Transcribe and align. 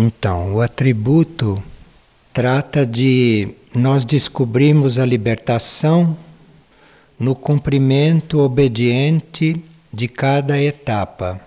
Então, 0.00 0.54
o 0.54 0.60
atributo 0.60 1.60
trata 2.32 2.86
de 2.86 3.48
nós 3.74 4.04
descobrirmos 4.04 4.96
a 4.96 5.04
libertação 5.04 6.16
no 7.18 7.34
cumprimento 7.34 8.38
obediente 8.38 9.60
de 9.92 10.06
cada 10.06 10.62
etapa. 10.62 11.40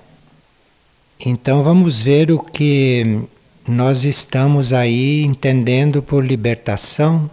Então 1.25 1.63
vamos 1.63 2.01
ver 2.01 2.29
o 2.29 2.39
que 2.39 3.21
nós 3.65 4.03
estamos 4.03 4.73
aí 4.73 5.23
entendendo 5.23 6.03
por 6.03 6.25
libertação 6.25 7.31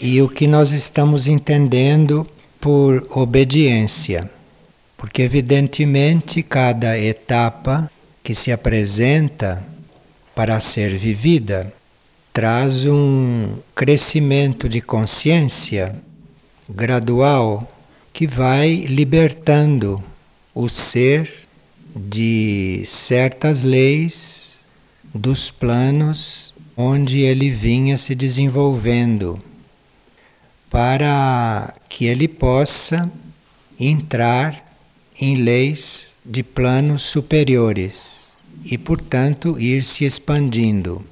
e 0.00 0.22
o 0.22 0.28
que 0.28 0.46
nós 0.46 0.70
estamos 0.70 1.26
entendendo 1.26 2.24
por 2.60 3.04
obediência. 3.10 4.30
Porque, 4.96 5.22
evidentemente, 5.22 6.44
cada 6.44 6.96
etapa 6.96 7.90
que 8.22 8.36
se 8.36 8.52
apresenta 8.52 9.71
para 10.34 10.58
ser 10.60 10.96
vivida 10.96 11.72
traz 12.32 12.86
um 12.86 13.58
crescimento 13.74 14.68
de 14.68 14.80
consciência 14.80 15.94
gradual 16.68 17.68
que 18.12 18.26
vai 18.26 18.86
libertando 18.88 20.02
o 20.54 20.68
ser 20.68 21.30
de 21.94 22.82
certas 22.86 23.62
leis 23.62 24.60
dos 25.14 25.50
planos 25.50 26.54
onde 26.74 27.20
ele 27.20 27.50
vinha 27.50 27.98
se 27.98 28.14
desenvolvendo, 28.14 29.38
para 30.70 31.74
que 31.86 32.06
ele 32.06 32.26
possa 32.26 33.12
entrar 33.78 34.74
em 35.20 35.34
leis 35.34 36.14
de 36.24 36.42
planos 36.42 37.02
superiores 37.02 38.21
e, 38.64 38.78
portanto, 38.78 39.58
ir 39.58 39.84
se 39.84 40.04
expandindo. 40.04 41.04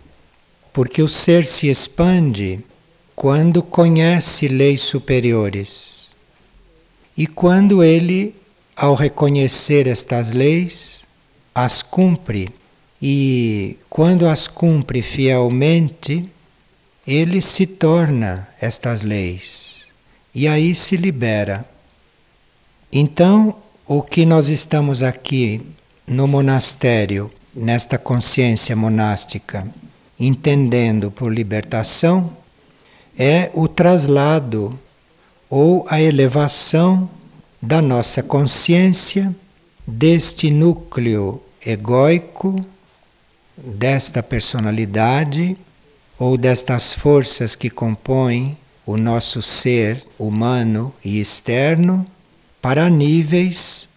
Porque 0.72 1.02
o 1.02 1.08
ser 1.08 1.44
se 1.44 1.68
expande 1.68 2.60
quando 3.14 3.62
conhece 3.62 4.48
leis 4.48 4.80
superiores 4.80 6.16
e 7.16 7.26
quando 7.26 7.82
ele 7.82 8.34
ao 8.76 8.94
reconhecer 8.94 9.86
estas 9.86 10.32
leis, 10.32 11.04
as 11.54 11.82
cumpre 11.82 12.48
e, 13.02 13.76
quando 13.90 14.26
as 14.26 14.48
cumpre 14.48 15.02
fielmente, 15.02 16.24
ele 17.06 17.42
se 17.42 17.66
torna 17.66 18.48
estas 18.58 19.02
leis 19.02 19.88
e 20.34 20.48
aí 20.48 20.74
se 20.74 20.96
libera. 20.96 21.68
Então, 22.90 23.56
o 23.86 24.00
que 24.00 24.24
nós 24.24 24.48
estamos 24.48 25.02
aqui 25.02 25.60
no 26.06 26.26
monastério, 26.26 27.30
nesta 27.54 27.98
consciência 27.98 28.76
monástica, 28.76 29.66
entendendo 30.18 31.10
por 31.10 31.32
libertação, 31.32 32.30
é 33.18 33.50
o 33.54 33.66
traslado 33.66 34.78
ou 35.48 35.84
a 35.88 36.00
elevação 36.00 37.10
da 37.60 37.82
nossa 37.82 38.22
consciência, 38.22 39.34
deste 39.86 40.50
núcleo 40.50 41.42
egóico, 41.64 42.64
desta 43.56 44.22
personalidade 44.22 45.56
ou 46.18 46.38
destas 46.38 46.92
forças 46.92 47.54
que 47.54 47.68
compõem 47.68 48.56
o 48.86 48.96
nosso 48.96 49.42
ser 49.42 50.04
humano 50.18 50.92
e 51.04 51.20
externo 51.20 52.04
para 52.62 52.88
níveis 52.88 53.88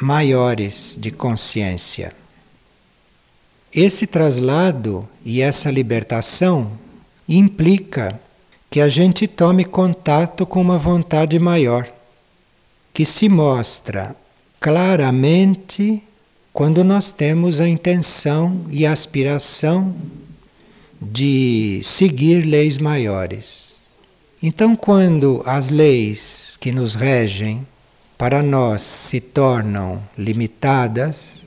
maiores 0.00 0.96
de 0.98 1.10
consciência. 1.10 2.12
Esse 3.76 4.06
traslado 4.06 5.06
e 5.22 5.42
essa 5.42 5.70
libertação 5.70 6.72
implica 7.28 8.18
que 8.70 8.80
a 8.80 8.88
gente 8.88 9.26
tome 9.26 9.66
contato 9.66 10.46
com 10.46 10.62
uma 10.62 10.78
vontade 10.78 11.38
maior 11.38 11.86
que 12.94 13.04
se 13.04 13.28
mostra 13.28 14.16
claramente 14.58 16.02
quando 16.54 16.82
nós 16.82 17.10
temos 17.10 17.60
a 17.60 17.68
intenção 17.68 18.64
e 18.70 18.86
a 18.86 18.92
aspiração 18.92 19.94
de 20.98 21.82
seguir 21.84 22.46
leis 22.46 22.78
maiores. 22.78 23.82
Então, 24.42 24.74
quando 24.74 25.42
as 25.44 25.68
leis 25.68 26.56
que 26.58 26.72
nos 26.72 26.94
regem 26.94 27.66
para 28.16 28.42
nós 28.42 28.80
se 28.80 29.20
tornam 29.20 30.02
limitadas 30.16 31.45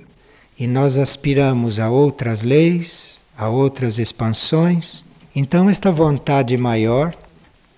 e 0.60 0.68
nós 0.68 0.98
aspiramos 0.98 1.80
a 1.80 1.90
outras 1.90 2.42
leis, 2.42 3.22
a 3.38 3.48
outras 3.48 3.98
expansões, 3.98 5.06
então 5.34 5.70
esta 5.70 5.90
vontade 5.90 6.58
maior, 6.58 7.16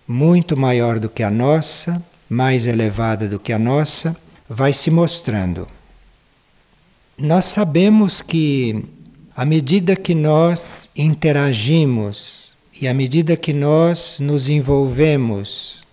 muito 0.08 0.58
maior 0.58 0.98
do 0.98 1.08
que 1.08 1.22
a 1.22 1.30
nossa, 1.30 2.04
mais 2.28 2.66
elevada 2.66 3.28
do 3.28 3.38
que 3.38 3.54
a 3.54 3.60
nossa, 3.60 4.18
vai 4.50 4.74
se 4.74 4.90
mostrando. 4.90 5.68
Nós 7.16 7.46
sabemos 7.46 8.20
que, 8.20 8.84
à 9.36 9.46
medida 9.46 9.96
que 9.96 10.16
nós 10.16 10.90
interagimos 10.96 12.56
e 12.82 12.88
à 12.88 12.94
medida 12.96 13.38
que 13.38 13.54
nós 13.54 14.18
nos 14.20 14.50
envolvemos 14.50 15.84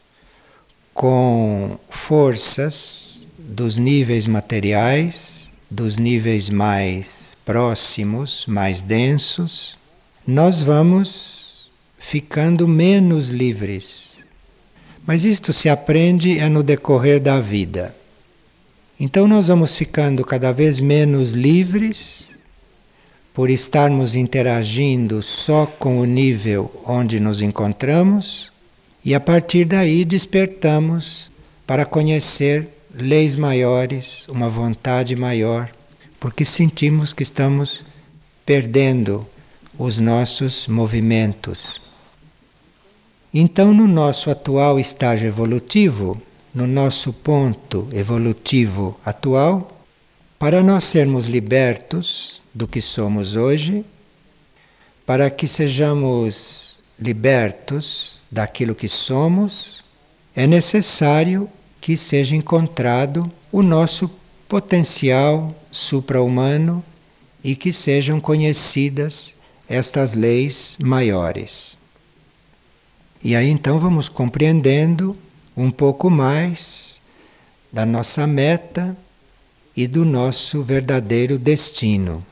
com 0.94 1.78
forças 1.90 3.26
dos 3.38 3.76
níveis 3.76 4.26
materiais, 4.26 5.37
dos 5.70 5.98
níveis 5.98 6.48
mais 6.48 7.36
próximos, 7.44 8.44
mais 8.46 8.80
densos, 8.80 9.76
nós 10.26 10.60
vamos 10.60 11.70
ficando 11.98 12.66
menos 12.66 13.30
livres 13.30 14.08
mas 15.08 15.24
isto 15.24 15.54
se 15.54 15.70
aprende 15.70 16.38
é 16.38 16.50
no 16.50 16.62
decorrer 16.62 17.18
da 17.18 17.40
vida. 17.40 17.96
Então 19.00 19.26
nós 19.26 19.48
vamos 19.48 19.74
ficando 19.74 20.22
cada 20.22 20.52
vez 20.52 20.80
menos 20.80 21.32
livres 21.32 22.28
por 23.32 23.48
estarmos 23.48 24.14
interagindo 24.14 25.22
só 25.22 25.64
com 25.64 25.98
o 25.98 26.04
nível 26.04 26.70
onde 26.84 27.18
nos 27.20 27.40
encontramos 27.40 28.52
e 29.02 29.14
a 29.14 29.20
partir 29.20 29.64
daí 29.64 30.04
despertamos 30.04 31.30
para 31.66 31.86
conhecer 31.86 32.68
leis 32.94 33.34
maiores, 33.34 34.26
uma 34.28 34.48
vontade 34.48 35.14
maior, 35.14 35.70
porque 36.18 36.44
sentimos 36.44 37.12
que 37.12 37.22
estamos 37.22 37.84
perdendo 38.44 39.26
os 39.78 39.98
nossos 39.98 40.66
movimentos. 40.66 41.80
Então, 43.32 43.72
no 43.74 43.86
nosso 43.86 44.30
atual 44.30 44.80
estágio 44.80 45.28
evolutivo, 45.28 46.20
no 46.54 46.66
nosso 46.66 47.12
ponto 47.12 47.88
evolutivo 47.92 48.98
atual, 49.04 49.78
para 50.38 50.62
nós 50.62 50.84
sermos 50.84 51.26
libertos 51.26 52.40
do 52.54 52.66
que 52.66 52.80
somos 52.80 53.36
hoje, 53.36 53.84
para 55.04 55.30
que 55.30 55.46
sejamos 55.46 56.80
libertos 56.98 58.20
daquilo 58.30 58.74
que 58.74 58.88
somos, 58.88 59.84
é 60.34 60.46
necessário 60.46 61.48
que 61.80 61.96
seja 61.96 62.34
encontrado 62.34 63.30
o 63.50 63.62
nosso 63.62 64.10
potencial 64.48 65.54
supra-humano 65.70 66.82
e 67.42 67.54
que 67.54 67.72
sejam 67.72 68.20
conhecidas 68.20 69.34
estas 69.68 70.14
leis 70.14 70.76
maiores. 70.80 71.78
E 73.22 73.34
aí 73.34 73.48
então 73.48 73.78
vamos 73.78 74.08
compreendendo 74.08 75.16
um 75.56 75.70
pouco 75.70 76.08
mais 76.08 77.00
da 77.72 77.84
nossa 77.84 78.26
meta 78.26 78.96
e 79.76 79.86
do 79.86 80.04
nosso 80.04 80.62
verdadeiro 80.62 81.38
destino. 81.38 82.24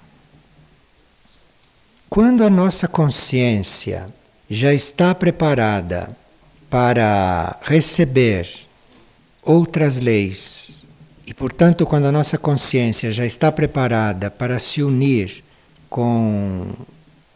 Quando 2.08 2.44
a 2.44 2.50
nossa 2.50 2.88
consciência 2.88 4.08
já 4.48 4.72
está 4.72 5.14
preparada 5.14 6.16
para 6.70 7.58
receber 7.62 8.65
outras 9.46 10.00
leis, 10.00 10.84
e 11.26 11.32
portanto, 11.32 11.86
quando 11.86 12.06
a 12.06 12.12
nossa 12.12 12.36
consciência 12.36 13.12
já 13.12 13.24
está 13.24 13.50
preparada 13.50 14.30
para 14.30 14.58
se 14.58 14.82
unir 14.82 15.42
com 15.88 16.72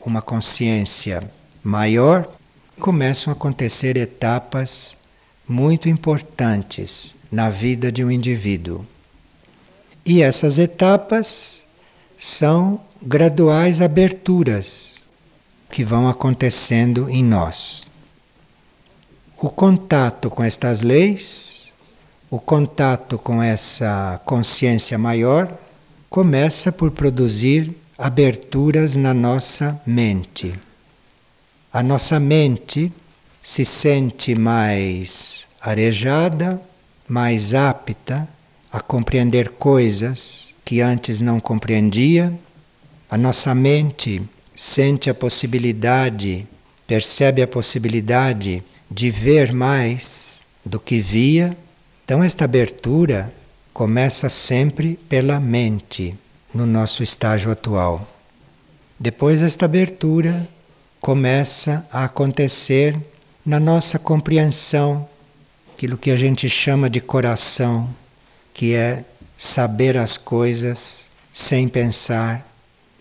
uma 0.04 0.20
consciência 0.20 1.30
maior, 1.62 2.30
começam 2.78 3.32
a 3.32 3.36
acontecer 3.36 3.96
etapas 3.96 4.96
muito 5.48 5.88
importantes 5.88 7.16
na 7.30 7.50
vida 7.50 7.90
de 7.90 8.04
um 8.04 8.10
indivíduo. 8.10 8.84
E 10.04 10.22
essas 10.22 10.58
etapas 10.58 11.66
são 12.16 12.80
graduais 13.02 13.80
aberturas 13.80 15.08
que 15.70 15.84
vão 15.84 16.08
acontecendo 16.08 17.08
em 17.08 17.22
nós. 17.22 17.86
O 19.36 19.48
contato 19.48 20.28
com 20.30 20.42
estas 20.42 20.80
leis, 20.82 21.59
o 22.30 22.38
contato 22.38 23.18
com 23.18 23.42
essa 23.42 24.20
consciência 24.24 24.96
maior, 24.96 25.52
começa 26.08 26.70
por 26.70 26.92
produzir 26.92 27.76
aberturas 27.98 28.94
na 28.94 29.12
nossa 29.12 29.80
mente. 29.84 30.54
A 31.72 31.82
nossa 31.82 32.20
mente 32.20 32.92
se 33.42 33.64
sente 33.64 34.34
mais 34.34 35.48
arejada, 35.60 36.60
mais 37.08 37.52
apta 37.52 38.28
a 38.72 38.80
compreender 38.80 39.50
coisas 39.50 40.54
que 40.64 40.80
antes 40.80 41.18
não 41.18 41.40
compreendia. 41.40 42.32
A 43.10 43.18
nossa 43.18 43.54
mente 43.54 44.22
sente 44.54 45.10
a 45.10 45.14
possibilidade, 45.14 46.46
percebe 46.86 47.42
a 47.42 47.48
possibilidade 47.48 48.62
de 48.88 49.10
ver 49.10 49.52
mais 49.52 50.42
do 50.64 50.78
que 50.78 51.00
via. 51.00 51.56
Então, 52.10 52.24
esta 52.24 52.44
abertura 52.44 53.32
começa 53.72 54.28
sempre 54.28 54.98
pela 55.08 55.38
mente, 55.38 56.18
no 56.52 56.66
nosso 56.66 57.04
estágio 57.04 57.52
atual. 57.52 58.04
Depois, 58.98 59.44
esta 59.44 59.66
abertura 59.66 60.48
começa 61.00 61.86
a 61.88 62.06
acontecer 62.06 62.98
na 63.46 63.60
nossa 63.60 63.96
compreensão, 63.96 65.08
aquilo 65.72 65.96
que 65.96 66.10
a 66.10 66.16
gente 66.16 66.50
chama 66.50 66.90
de 66.90 67.00
coração, 67.00 67.88
que 68.52 68.74
é 68.74 69.04
saber 69.36 69.96
as 69.96 70.16
coisas 70.16 71.06
sem 71.32 71.68
pensar, 71.68 72.44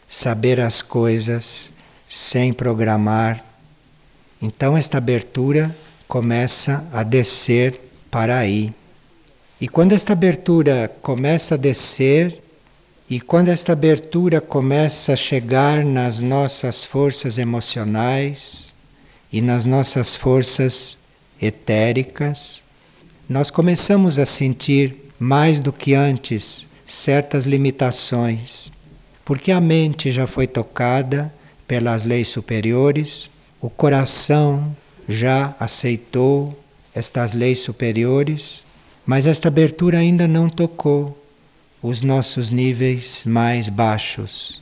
saber 0.07 0.59
as 0.59 0.83
coisas 0.83 1.73
sem 2.07 2.53
programar. 2.53 3.44
Então, 4.39 4.77
esta 4.77 5.00
abertura 5.00 5.75
começa 6.07 6.88
a 6.94 7.01
descer 7.01 7.89
para 8.11 8.38
aí. 8.38 8.71
E 9.61 9.67
quando 9.67 9.91
esta 9.91 10.13
abertura 10.13 10.89
começa 11.01 11.56
a 11.56 11.57
descer, 11.57 12.41
e 13.09 13.19
quando 13.19 13.50
esta 13.50 13.73
abertura 13.73 14.39
começa 14.39 15.13
a 15.13 15.17
chegar 15.17 15.83
nas 15.83 16.21
nossas 16.21 16.83
forças 16.83 17.38
emocionais 17.38 18.73
e 19.33 19.41
nas 19.41 19.65
nossas 19.65 20.15
forças 20.15 20.97
etéricas, 21.41 22.63
nós 23.27 23.51
começamos 23.51 24.17
a 24.17 24.25
sentir 24.25 24.95
mais 25.19 25.59
do 25.59 25.73
que 25.73 25.94
antes 25.94 26.67
certas 26.85 27.45
limitações, 27.45 28.71
porque 29.25 29.51
a 29.51 29.59
mente 29.59 30.09
já 30.09 30.25
foi 30.25 30.47
tocada 30.47 31.33
pelas 31.67 32.06
leis 32.06 32.29
superiores, 32.29 33.29
o 33.59 33.69
coração 33.69 34.75
já 35.07 35.53
aceitou 35.59 36.57
estas 36.95 37.33
leis 37.33 37.59
superiores, 37.59 38.63
mas 39.09 39.25
esta 39.25 39.47
abertura 39.47 39.97
ainda 39.97 40.27
não 40.27 40.47
tocou 40.47 41.19
os 41.81 42.03
nossos 42.03 42.51
níveis 42.51 43.23
mais 43.25 43.67
baixos. 43.67 44.61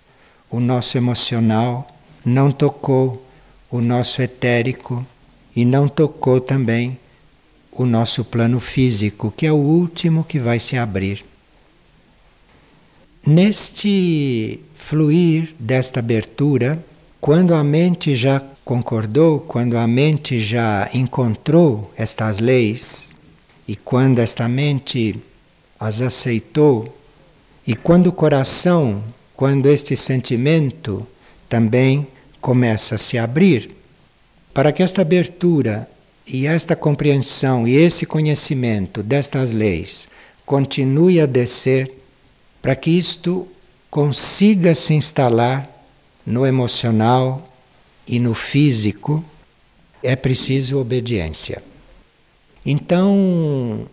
O 0.49 0.61
nosso 0.61 0.97
emocional 0.97 1.94
não 2.23 2.49
tocou 2.49 3.27
o 3.69 3.81
nosso 3.81 4.21
etérico 4.21 5.05
e 5.53 5.65
não 5.65 5.89
tocou 5.89 6.39
também 6.39 6.97
o 7.73 7.85
nosso 7.85 8.23
plano 8.23 8.61
físico, 8.61 9.33
que 9.35 9.45
é 9.45 9.51
o 9.51 9.57
último 9.57 10.23
que 10.23 10.39
vai 10.39 10.59
se 10.59 10.77
abrir. 10.77 11.25
Neste 13.25 14.61
fluir 14.75 15.53
desta 15.59 15.99
abertura, 15.99 16.81
quando 17.19 17.53
a 17.53 17.61
mente 17.65 18.15
já 18.15 18.41
concordou, 18.63 19.41
quando 19.41 19.77
a 19.77 19.85
mente 19.85 20.39
já 20.39 20.89
encontrou 20.94 21.91
estas 21.97 22.39
leis, 22.39 23.06
e 23.68 23.75
quando 23.75 24.19
esta 24.19 24.48
mente 24.48 25.19
as 25.80 26.02
aceitou, 26.02 26.96
e 27.66 27.75
quando 27.75 28.08
o 28.08 28.14
coração, 28.14 29.04
quando 29.36 29.68
este 29.68 29.96
sentimento 29.98 31.06
também 31.50 32.08
começa 32.40 32.96
a 32.96 32.98
se 32.98 33.18
abrir, 33.18 33.75
para 34.54 34.72
que 34.72 34.81
esta 34.81 35.02
abertura 35.02 35.88
e 36.25 36.48
esta 36.48 36.75
compreensão 36.75 37.68
e 37.68 37.75
esse 37.75 38.06
conhecimento 38.06 39.04
destas 39.04 39.52
leis 39.52 40.10
continue 40.46 41.19
a 41.19 41.25
descer 41.25 41.92
para 42.62 42.75
que 42.75 42.90
isto 42.90 43.48
consiga 43.90 44.74
se 44.74 44.94
instalar 44.94 45.69
no 46.25 46.46
emocional 46.46 47.50
e 48.08 48.19
no 48.19 48.34
físico, 48.34 49.24
é 50.02 50.16
preciso 50.16 50.80
obediência. 50.80 51.62
Então, 52.69 53.88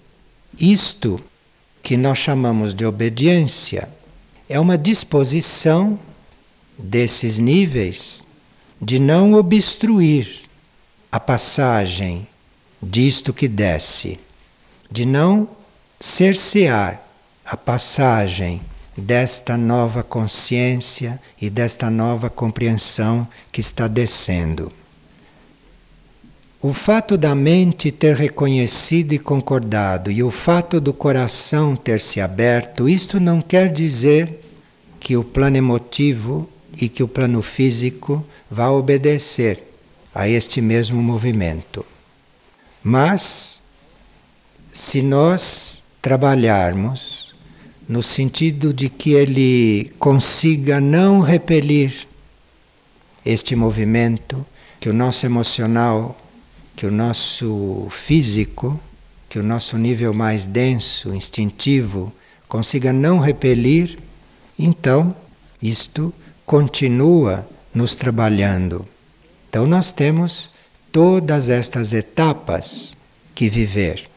isto 0.59 1.21
que 1.81 1.97
nós 1.97 2.19
chamamos 2.19 2.75
de 2.75 2.85
obediência 2.85 3.89
é 4.49 4.59
uma 4.59 4.77
disposição 4.77 5.97
desses 6.77 7.39
níveis 7.39 8.25
de 8.83 8.99
não 8.99 9.35
obstruir 9.35 10.43
a 11.13 11.21
passagem 11.21 12.27
disto 12.83 13.33
que 13.33 13.47
desce, 13.47 14.19
de 14.91 15.07
não 15.07 15.49
cercear 16.01 17.01
a 17.45 17.57
passagem 17.57 18.61
desta 18.97 19.57
nova 19.57 20.03
consciência 20.03 21.23
e 21.41 21.49
desta 21.49 21.89
nova 21.89 22.29
compreensão 22.29 23.25
que 23.53 23.61
está 23.61 23.87
descendo. 23.87 24.73
O 26.65 26.73
fato 26.73 27.19
da 27.19 27.35
mente 27.35 27.93
ter 27.93 28.17
reconhecido 28.17 29.13
e 29.13 29.19
concordado 29.19 30.11
e 30.11 30.23
o 30.23 30.31
fato 30.31 30.81
do 30.81 30.95
coração 30.95 31.77
ter 31.77 32.01
se 32.01 32.23
aberto, 32.23 32.89
isto 32.89 33.21
não 33.21 33.43
quer 33.43 33.71
dizer 33.71 34.41
que 34.99 35.15
o 35.15 35.23
plano 35.23 35.59
emotivo 35.59 36.49
e 36.81 36.89
que 36.89 37.03
o 37.03 37.07
plano 37.07 37.43
físico 37.43 38.25
vá 38.51 38.71
obedecer 38.71 39.63
a 40.15 40.27
este 40.27 40.63
mesmo 40.63 41.03
movimento. 41.03 41.85
Mas, 42.83 43.61
se 44.73 45.03
nós 45.03 45.83
trabalharmos 46.01 47.35
no 47.87 48.03
sentido 48.03 48.73
de 48.73 48.89
que 48.89 49.13
ele 49.13 49.93
consiga 49.99 50.81
não 50.81 51.21
repelir 51.21 52.07
este 53.23 53.55
movimento, 53.55 54.47
que 54.81 54.89
o 54.89 54.95
nosso 54.95 55.27
emocional, 55.27 56.24
que 56.77 56.87
o 56.87 56.91
nosso 56.91 57.89
físico, 57.91 58.81
que 59.29 59.39
o 59.39 59.43
nosso 59.43 59.77
nível 59.79 60.13
mais 60.13 60.45
denso, 60.45 61.15
instintivo, 61.15 62.13
consiga 62.49 62.93
não 62.93 63.19
repelir, 63.19 63.99
então 64.59 65.15
isto 65.63 66.13
continua 66.47 67.47
nos 67.75 67.95
trabalhando. 67.95 68.87
Então 69.49 69.67
nós 69.67 69.91
temos 69.91 70.51
todas 70.93 71.49
estas 71.49 71.93
etapas 71.93 72.97
que 73.35 73.49
viver. 73.49 74.09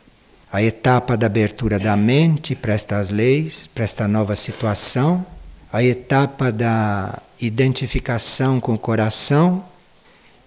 A 0.52 0.62
etapa 0.64 1.18
da 1.18 1.26
abertura 1.26 1.80
da 1.80 1.96
mente 1.98 2.56
para 2.56 2.74
estas 2.74 3.10
leis, 3.10 3.68
para 3.68 3.84
esta 3.84 4.08
nova 4.08 4.36
situação, 4.36 5.26
a 5.72 5.84
etapa 5.84 6.52
da 6.52 7.22
identificação 7.40 8.60
com 8.60 8.74
o 8.74 8.80
coração. 8.80 9.66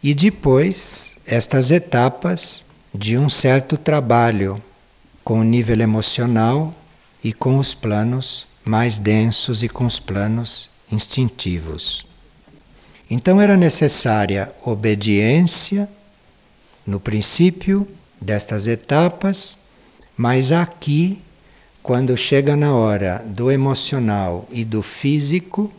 E 0.02 0.14
depois 0.14 1.09
estas 1.30 1.70
etapas 1.70 2.64
de 2.92 3.16
um 3.16 3.30
certo 3.30 3.78
trabalho 3.78 4.62
com 5.24 5.40
o 5.40 5.44
nível 5.44 5.80
emocional 5.80 6.74
e 7.24 7.32
com 7.32 7.56
os 7.56 7.72
planos 7.72 8.46
mais 8.64 8.98
densos 8.98 9.62
e 9.62 9.68
com 9.68 9.86
os 9.86 9.98
planos 9.98 10.68
instintivos. 10.92 12.04
Então 13.08 13.40
era 13.40 13.56
necessária 13.56 14.52
obediência 14.64 15.88
no 16.86 17.00
princípio 17.00 17.88
destas 18.20 18.66
etapas 18.66 19.56
mas 20.22 20.52
aqui, 20.52 21.18
quando 21.82 22.14
chega 22.14 22.54
na 22.54 22.74
hora 22.74 23.24
do 23.26 23.50
emocional 23.50 24.46
e 24.52 24.66
do 24.66 24.82
físico, 24.82 25.72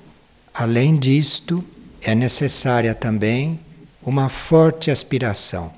além 0.52 0.98
disto, 0.98 1.64
é 2.02 2.16
necessária 2.16 2.96
também 2.96 3.60
uma 4.04 4.30
forte 4.30 4.90
aspiração. 4.92 5.72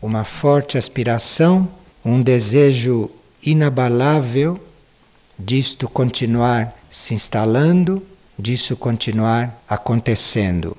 Uma 0.00 0.24
forte 0.24 0.78
aspiração, 0.78 1.68
um 2.04 2.22
desejo 2.22 3.10
inabalável 3.42 4.58
disto 5.38 5.88
continuar 5.88 6.76
se 6.90 7.14
instalando, 7.14 8.02
disso 8.38 8.76
continuar 8.76 9.62
acontecendo. 9.68 10.76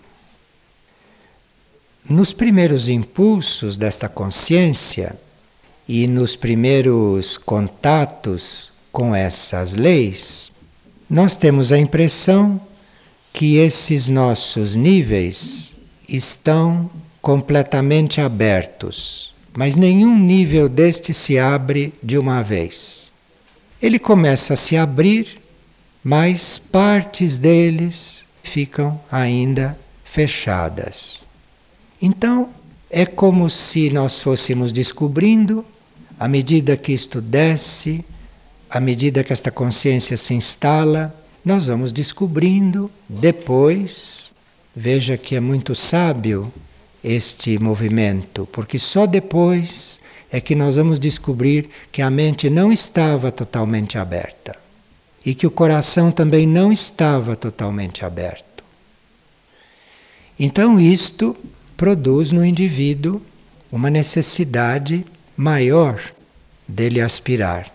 Nos 2.09 2.33
primeiros 2.33 2.89
impulsos 2.89 3.77
desta 3.77 4.09
consciência, 4.09 5.15
e 5.91 6.05
nos 6.05 6.35
primeiros 6.35 7.35
contatos 7.35 8.71
com 8.91 9.15
essas 9.15 9.75
leis, 9.75 10.51
nós 11.09 11.35
temos 11.35 11.71
a 11.71 11.79
impressão 11.79 12.61
que 13.33 13.55
esses 13.55 14.07
nossos 14.07 14.75
níveis 14.75 15.68
estão 16.15 16.89
completamente 17.21 18.21
abertos, 18.21 19.33
mas 19.53 19.75
nenhum 19.75 20.17
nível 20.17 20.69
deste 20.69 21.13
se 21.13 21.37
abre 21.37 21.93
de 22.01 22.17
uma 22.17 22.41
vez. 22.41 23.11
Ele 23.81 23.99
começa 23.99 24.53
a 24.53 24.57
se 24.57 24.75
abrir, 24.75 25.39
mas 26.03 26.57
partes 26.57 27.35
deles 27.35 28.25
ficam 28.43 28.99
ainda 29.11 29.77
fechadas. 30.03 31.27
Então, 32.01 32.49
é 32.89 33.05
como 33.05 33.49
se 33.49 33.89
nós 33.89 34.21
fôssemos 34.21 34.71
descobrindo, 34.71 35.63
à 36.19 36.27
medida 36.27 36.75
que 36.75 36.91
isto 36.91 37.21
desce, 37.21 38.03
à 38.69 38.79
medida 38.79 39.23
que 39.23 39.31
esta 39.31 39.51
consciência 39.51 40.17
se 40.17 40.33
instala, 40.33 41.15
nós 41.43 41.67
vamos 41.67 41.91
descobrindo 41.91 42.91
depois. 43.07 44.33
Veja 44.81 45.17
que 45.17 45.35
é 45.35 45.41
muito 45.41 45.75
sábio 45.75 46.53
este 47.03 47.59
movimento, 47.59 48.47
porque 48.49 48.79
só 48.79 49.05
depois 49.05 49.99
é 50.31 50.39
que 50.39 50.55
nós 50.55 50.77
vamos 50.77 51.01
descobrir 51.01 51.69
que 51.91 52.01
a 52.01 52.09
mente 52.09 52.49
não 52.49 52.71
estava 52.71 53.29
totalmente 53.29 53.97
aberta 53.97 54.55
e 55.25 55.35
que 55.35 55.45
o 55.45 55.51
coração 55.51 56.13
também 56.13 56.47
não 56.47 56.71
estava 56.71 57.35
totalmente 57.35 58.05
aberto. 58.05 58.63
Então, 60.39 60.79
isto 60.79 61.35
produz 61.75 62.31
no 62.31 62.45
indivíduo 62.45 63.21
uma 63.69 63.89
necessidade 63.89 65.05
maior 65.35 66.01
dele 66.65 67.01
aspirar, 67.01 67.69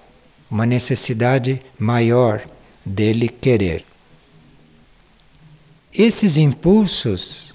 uma 0.50 0.64
necessidade 0.64 1.60
maior 1.78 2.40
dele 2.82 3.28
querer. 3.28 3.84
Esses 5.96 6.36
impulsos 6.36 7.54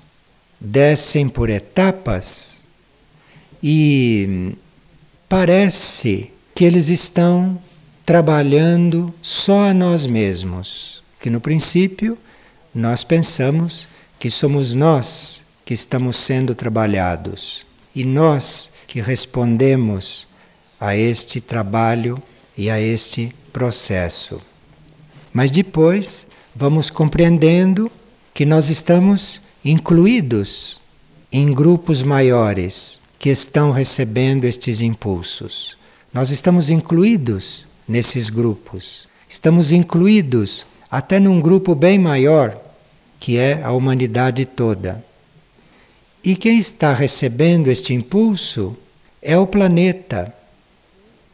descem 0.62 1.28
por 1.28 1.50
etapas 1.50 2.66
e 3.62 4.56
parece 5.28 6.32
que 6.56 6.64
eles 6.64 6.88
estão 6.88 7.62
trabalhando 8.06 9.14
só 9.22 9.66
a 9.66 9.74
nós 9.74 10.06
mesmos, 10.06 11.04
que 11.20 11.30
no 11.30 11.42
princípio 11.42 12.18
nós 12.74 13.04
pensamos 13.04 13.90
que 14.18 14.32
somos 14.32 14.74
nós 14.74 15.44
que 15.66 15.74
estamos 15.74 16.16
sendo 16.16 16.56
trabalhados 16.56 17.66
e 17.94 18.06
nós 18.06 18.72
que 18.88 19.02
respondemos 19.02 20.30
a 20.80 20.96
este 20.96 21.42
trabalho 21.42 22.24
e 22.58 22.70
a 22.70 22.80
este 22.80 23.36
processo. 23.52 24.42
Mas 25.34 25.52
depois 25.52 26.26
vamos 26.56 26.90
compreendendo 26.90 27.92
que 28.40 28.46
nós 28.46 28.70
estamos 28.70 29.42
incluídos 29.66 30.80
em 31.30 31.54
grupos 31.54 32.02
maiores 32.02 33.02
que 33.20 33.28
estão 33.28 33.70
recebendo 33.70 34.46
estes 34.46 34.80
impulsos. 34.80 35.78
Nós 36.14 36.30
estamos 36.30 36.70
incluídos 36.70 37.68
nesses 37.86 38.30
grupos. 38.30 39.10
Estamos 39.28 39.74
incluídos 39.74 40.66
até 40.90 41.20
num 41.20 41.42
grupo 41.42 41.76
bem 41.76 42.00
maior, 42.00 42.58
que 43.20 43.38
é 43.38 43.62
a 43.62 43.74
humanidade 43.74 44.46
toda. 44.46 45.04
E 46.24 46.34
quem 46.34 46.60
está 46.60 46.94
recebendo 46.94 47.68
este 47.68 47.94
impulso 47.94 48.74
é 49.22 49.38
o 49.38 49.46
planeta. 49.46 50.34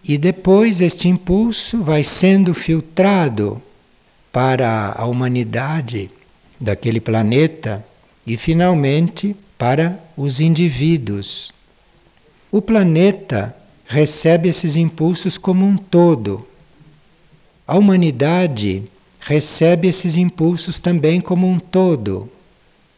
E 0.03 0.17
depois 0.17 0.81
este 0.81 1.07
impulso 1.07 1.83
vai 1.83 2.03
sendo 2.03 2.51
filtrado 2.55 3.61
para 4.31 4.95
a 4.97 5.05
humanidade 5.05 6.09
daquele 6.59 6.99
planeta 6.99 7.85
e 8.25 8.37
finalmente 8.37 9.35
para 9.57 9.99
os 10.17 10.39
indivíduos. 10.39 11.51
O 12.51 12.61
planeta 12.61 13.55
recebe 13.85 14.49
esses 14.49 14.75
impulsos 14.75 15.37
como 15.37 15.65
um 15.65 15.77
todo. 15.77 16.47
A 17.67 17.77
humanidade 17.77 18.83
recebe 19.19 19.87
esses 19.87 20.17
impulsos 20.17 20.79
também 20.79 21.19
como 21.19 21.47
um 21.47 21.59
todo. 21.59 22.29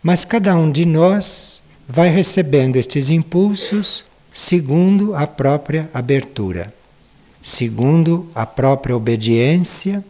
Mas 0.04 0.24
cada 0.26 0.56
um 0.56 0.72
de 0.72 0.86
nós 0.86 1.64
vai 1.88 2.10
recebendo 2.10 2.76
estes 2.76 3.10
impulsos 3.10 4.06
segundo 4.32 5.16
a 5.16 5.26
própria 5.26 5.90
abertura, 5.94 6.74
segundo 7.42 8.30
a 8.36 8.46
própria 8.46 8.96
obediência, 8.96 10.04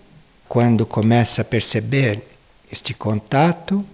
quando 0.49 0.85
começa 0.85 1.41
a 1.41 1.45
perceber 1.45 2.21
este 2.71 2.93
contato, 2.93 3.85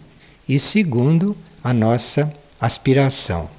e 0.48 0.60
segundo 0.60 1.38
a 1.64 1.74
nossa 1.74 2.34
aspiração. 2.60 3.50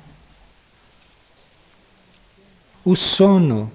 O 2.85 2.95
sono 2.95 3.71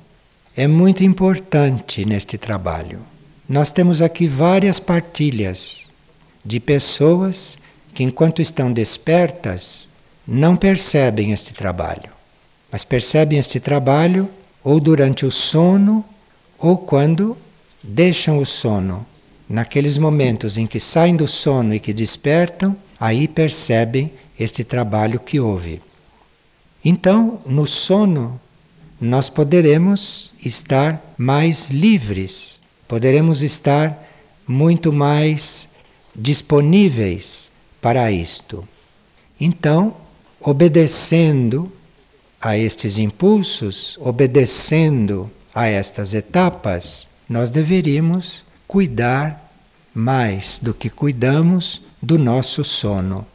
é 0.56 0.68
muito 0.68 1.04
importante 1.04 2.06
neste 2.06 2.38
trabalho. 2.38 3.00
Nós 3.48 3.72
temos 3.72 4.02
aqui 4.02 4.28
várias 4.28 4.80
partilhas 4.80 5.90
de 6.46 6.60
pessoas 6.60 7.58
que, 7.94 8.04
enquanto 8.04 8.42
estão 8.42 8.72
despertas, 8.72 9.90
não 10.28 10.56
percebem 10.56 11.32
este 11.32 11.54
trabalho, 11.54 12.12
mas 12.72 12.84
percebem 12.84 13.40
este 13.40 13.60
trabalho 13.60 14.30
ou 14.64 14.80
durante 14.80 15.26
o 15.26 15.32
sono 15.32 16.06
ou 16.60 16.78
quando 16.78 17.36
deixam 17.82 18.38
o 18.38 18.46
sono. 18.46 19.06
Naqueles 19.50 19.98
momentos 19.98 20.60
em 20.60 20.68
que 20.68 20.80
saem 20.80 21.16
do 21.16 21.28
sono 21.28 21.74
e 21.74 21.80
que 21.80 21.92
despertam, 21.92 22.78
aí 23.00 23.28
percebem 23.28 24.14
este 24.40 24.64
trabalho 24.64 25.20
que 25.20 25.40
houve. 25.40 25.82
Então, 26.86 27.42
no 27.48 27.66
sono, 27.66 28.40
nós 29.02 29.28
poderemos 29.28 30.34
estar 30.46 31.02
mais 31.18 31.72
livres, 31.72 32.62
poderemos 32.88 33.42
estar 33.42 34.08
muito 34.48 34.94
mais 34.94 35.68
disponíveis 36.16 37.52
para 37.82 38.12
isto. 38.12 38.68
Então, 39.42 39.96
obedecendo 40.40 41.72
a 42.40 42.58
estes 42.58 42.98
impulsos, 42.98 43.98
obedecendo 44.00 45.30
a 45.54 45.68
estas 45.68 46.14
etapas, 46.14 47.08
nós 47.28 47.50
deveríamos 47.50 48.46
cuidar 48.70 49.52
mais 49.96 50.60
do 50.62 50.76
que 50.76 50.92
cuidamos 50.92 51.82
do 52.00 52.20
nosso 52.20 52.64
sono. 52.64 53.26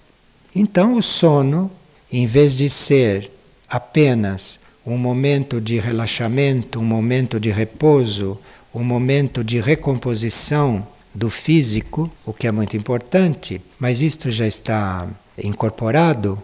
Então, 0.54 0.94
o 0.94 1.02
sono, 1.02 1.68
em 2.10 2.24
vez 2.24 2.54
de 2.54 2.70
ser 2.70 3.32
apenas 3.68 4.60
um 4.86 4.96
momento 4.96 5.60
de 5.60 5.76
relaxamento, 5.80 6.78
um 6.78 6.84
momento 6.84 7.40
de 7.40 7.50
repouso, 7.50 8.38
um 8.72 8.84
momento 8.84 9.42
de 9.42 9.60
recomposição 9.60 10.86
do 11.12 11.28
físico, 11.28 12.08
o 12.24 12.32
que 12.32 12.46
é 12.46 12.52
muito 12.52 12.76
importante, 12.76 13.60
mas 13.76 14.00
isto 14.02 14.30
já 14.30 14.46
está 14.46 15.08
incorporado 15.36 16.40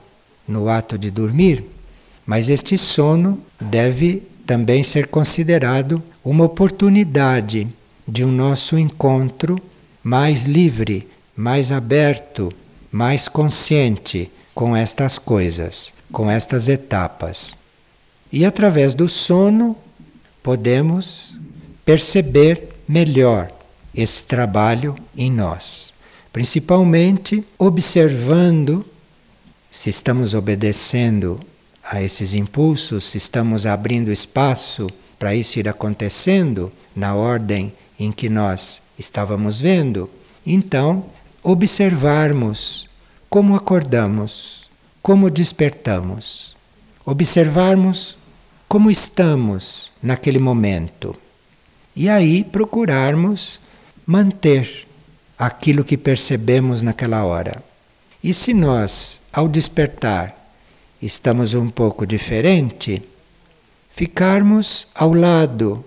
no 0.49 0.69
ato 0.69 0.99
de 0.99 1.13
dormir. 1.13 1.65
Mas 2.27 2.49
este 2.49 2.77
sono 2.77 3.39
deve 3.61 4.25
também 4.45 4.83
ser 4.83 5.07
considerado 5.07 6.03
uma 6.25 6.43
oportunidade 6.43 7.69
de 8.11 8.25
um 8.25 8.33
nosso 8.33 8.77
encontro 8.77 9.57
mais 10.03 10.45
livre, 10.45 11.07
mais 11.37 11.71
aberto, 11.71 12.53
mais 12.91 13.29
consciente 13.29 14.29
com 14.53 14.75
estas 14.75 15.17
coisas, 15.17 15.93
com 16.11 16.29
estas 16.29 16.69
etapas. 16.69 17.57
E 18.33 18.45
através 18.45 18.95
do 18.95 19.09
sono 19.09 19.77
podemos 20.43 21.39
perceber 21.85 22.71
melhor 22.89 23.53
esse 23.95 24.25
trabalho 24.25 24.97
em 25.17 25.31
nós, 25.31 25.95
principalmente 26.33 27.45
observando 27.57 28.85
se 29.71 29.89
estamos 29.89 30.35
obedecendo 30.35 31.39
a 31.85 32.03
esses 32.03 32.35
impulsos, 32.35 33.05
se 33.05 33.19
estamos 33.19 33.67
abrindo 33.67 34.11
espaço 34.11 34.89
para 35.17 35.35
isso 35.35 35.61
ir 35.61 35.69
acontecendo 35.69 36.73
na 36.95 37.15
ordem 37.15 37.73
em 38.01 38.11
que 38.11 38.31
nós 38.31 38.81
estávamos 38.99 39.61
vendo. 39.61 40.09
Então, 40.45 41.05
observarmos 41.43 42.89
como 43.29 43.55
acordamos, 43.55 44.71
como 45.03 45.29
despertamos, 45.29 46.57
observarmos 47.05 48.17
como 48.67 48.91
estamos 48.91 49.93
naquele 50.03 50.39
momento. 50.39 51.15
E 51.95 52.09
aí 52.09 52.43
procurarmos 52.43 53.61
manter 54.07 54.87
aquilo 55.39 55.85
que 55.85 55.99
percebemos 55.99 56.81
naquela 56.81 57.25
hora. 57.25 57.63
E 58.25 58.33
se 58.33 58.55
nós, 58.55 59.21
ao 59.31 59.47
despertar, 59.47 60.35
estamos 61.03 61.53
um 61.53 61.69
pouco 61.69 62.07
diferente, 62.07 63.03
ficarmos 63.95 64.89
ao 64.95 65.13
lado 65.13 65.85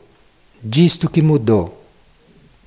disto 0.64 1.10
que 1.10 1.22
mudou 1.22 1.83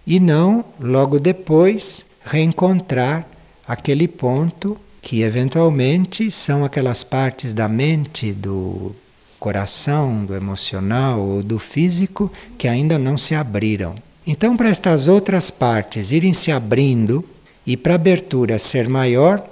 e 0.07 0.21
não 0.21 0.65
logo 0.79 1.19
depois 1.19 2.07
reencontrar 2.25 3.27
aquele 3.67 4.07
ponto 4.07 4.77
que 5.03 5.23
eventualmente 5.23 6.31
são 6.31 6.65
aquelas 6.65 7.03
partes 7.03 7.53
da 7.53 7.69
mente, 7.69 8.33
do 8.33 8.95
coração, 9.39 10.25
do 10.25 10.35
emocional 10.35 11.21
ou 11.21 11.43
do 11.43 11.59
físico 11.59 12.31
que 12.57 12.67
ainda 12.67 12.99
não 12.99 13.19
se 13.19 13.35
abriram. 13.35 13.95
Então, 14.27 14.57
para 14.57 14.69
estas 14.69 15.07
outras 15.07 15.51
partes 15.51 16.11
irem 16.11 16.33
se 16.33 16.51
abrindo 16.51 17.25
E 17.67 17.77
para 17.77 17.95
a 17.95 17.97
abertura 17.97 18.61
ser 18.61 18.89
maior, 18.89 19.45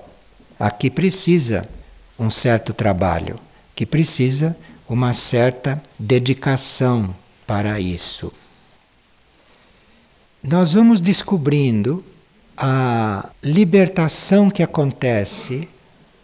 aqui 0.58 0.88
precisa 0.88 1.68
um 2.16 2.30
certo 2.30 2.73
trabalho, 2.73 3.40
que 3.75 3.84
precisa 3.84 4.56
uma 4.88 5.12
certa 5.12 5.82
dedicação 5.99 7.12
para 7.44 7.80
isso. 7.80 8.32
Nós 10.46 10.74
vamos 10.74 11.00
descobrindo 11.00 12.04
a 12.54 13.30
libertação 13.42 14.50
que 14.50 14.62
acontece 14.62 15.66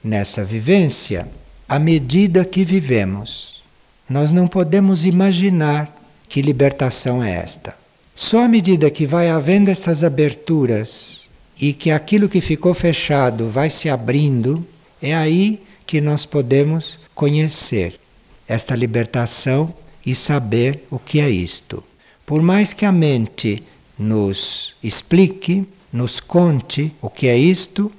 nessa 0.05 0.45
vivência 0.45 1.27
à 1.67 1.79
medida 1.79 2.45
que 2.45 2.63
vivemos. 2.63 3.63
Nós 4.07 4.31
não 4.31 4.47
podemos 4.47 5.07
imaginar 5.07 5.99
que 6.29 6.43
libertação 6.43 7.25
é 7.25 7.33
esta. 7.33 7.75
Só 8.15 8.45
à 8.45 8.49
medida 8.49 8.91
que 8.91 9.07
vai 9.07 9.31
havendo 9.31 9.71
essas 9.71 10.05
aberturas 10.05 11.31
e 11.59 11.73
que 11.73 11.91
aquilo 11.91 12.29
que 12.29 12.43
ficou 12.43 12.75
fechado 12.75 13.49
vai 13.49 13.71
se 13.71 13.89
abrindo, 13.89 14.63
é 15.01 15.15
aí 15.15 15.63
que 15.87 15.99
nós 15.99 16.27
podemos 16.27 17.01
conhecer 17.15 17.99
esta 18.47 18.77
libertação 18.77 19.73
e 20.05 20.15
saber 20.15 20.85
o 20.91 20.99
que 20.99 21.21
é 21.21 21.31
isto. 21.31 21.83
Por 22.27 22.43
mais 22.43 22.75
que 22.75 22.85
a 22.85 22.93
mente 22.93 23.65
nos 24.01 24.75
explique, 24.83 25.69
nos 25.93 26.21
conte 26.21 26.91
o 27.03 27.11
que 27.11 27.29
é 27.29 27.37
isto, 27.37 27.93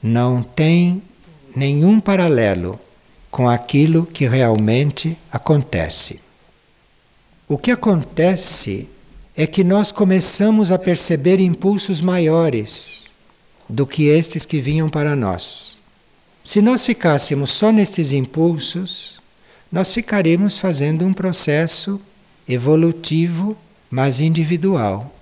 não 0.00 0.40
tem 0.40 1.02
nenhum 1.54 1.98
paralelo 1.98 2.78
com 3.28 3.48
aquilo 3.48 4.06
que 4.06 4.28
realmente 4.28 5.18
acontece. 5.32 6.20
O 7.48 7.58
que 7.58 7.72
acontece 7.72 8.88
é 9.36 9.48
que 9.48 9.64
nós 9.64 9.90
começamos 9.90 10.70
a 10.70 10.78
perceber 10.78 11.40
impulsos 11.40 12.00
maiores 12.00 13.10
do 13.68 13.84
que 13.84 14.06
estes 14.06 14.44
que 14.44 14.60
vinham 14.60 14.88
para 14.88 15.16
nós. 15.16 15.80
Se 16.44 16.62
nós 16.62 16.84
ficássemos 16.84 17.50
só 17.50 17.72
nestes 17.72 18.12
impulsos, 18.12 19.20
nós 19.72 19.90
ficaríamos 19.90 20.56
fazendo 20.56 21.04
um 21.04 21.12
processo 21.12 22.00
evolutivo, 22.48 23.56
mas 23.90 24.20
individual. 24.20 25.12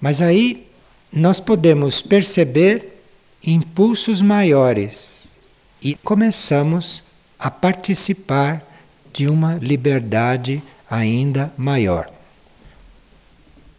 Mas 0.00 0.20
aí 0.20 0.66
nós 1.12 1.40
podemos 1.40 2.00
perceber 2.00 3.02
impulsos 3.44 4.22
maiores 4.22 5.42
e 5.82 5.94
começamos 5.94 7.02
a 7.38 7.50
participar 7.50 8.64
de 9.12 9.28
uma 9.28 9.54
liberdade 9.56 10.62
ainda 10.88 11.52
maior. 11.56 12.10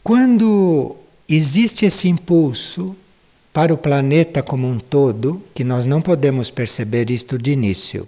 Quando 0.03 0.95
existe 1.29 1.85
esse 1.85 2.07
impulso 2.07 2.95
para 3.53 3.73
o 3.73 3.77
planeta 3.77 4.41
como 4.41 4.67
um 4.67 4.79
todo, 4.79 5.41
que 5.53 5.63
nós 5.63 5.85
não 5.85 6.01
podemos 6.01 6.49
perceber 6.49 7.09
isto 7.09 7.37
de 7.37 7.51
início, 7.51 8.07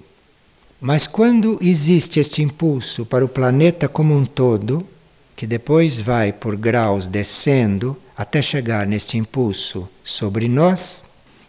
mas 0.82 1.08
quando 1.08 1.58
existe 1.62 2.20
este 2.20 2.42
impulso 2.42 3.06
para 3.06 3.24
o 3.24 3.30
planeta 3.30 3.88
como 3.88 4.16
um 4.16 4.26
todo, 4.26 4.86
que 5.36 5.48
depois 5.48 6.00
vai 6.00 6.34
por 6.34 6.56
graus 6.56 7.08
descendo 7.08 7.96
até 8.18 8.42
chegar 8.42 8.86
neste 8.86 9.18
impulso 9.18 9.90
sobre 10.04 10.48
nós, 10.48 11.04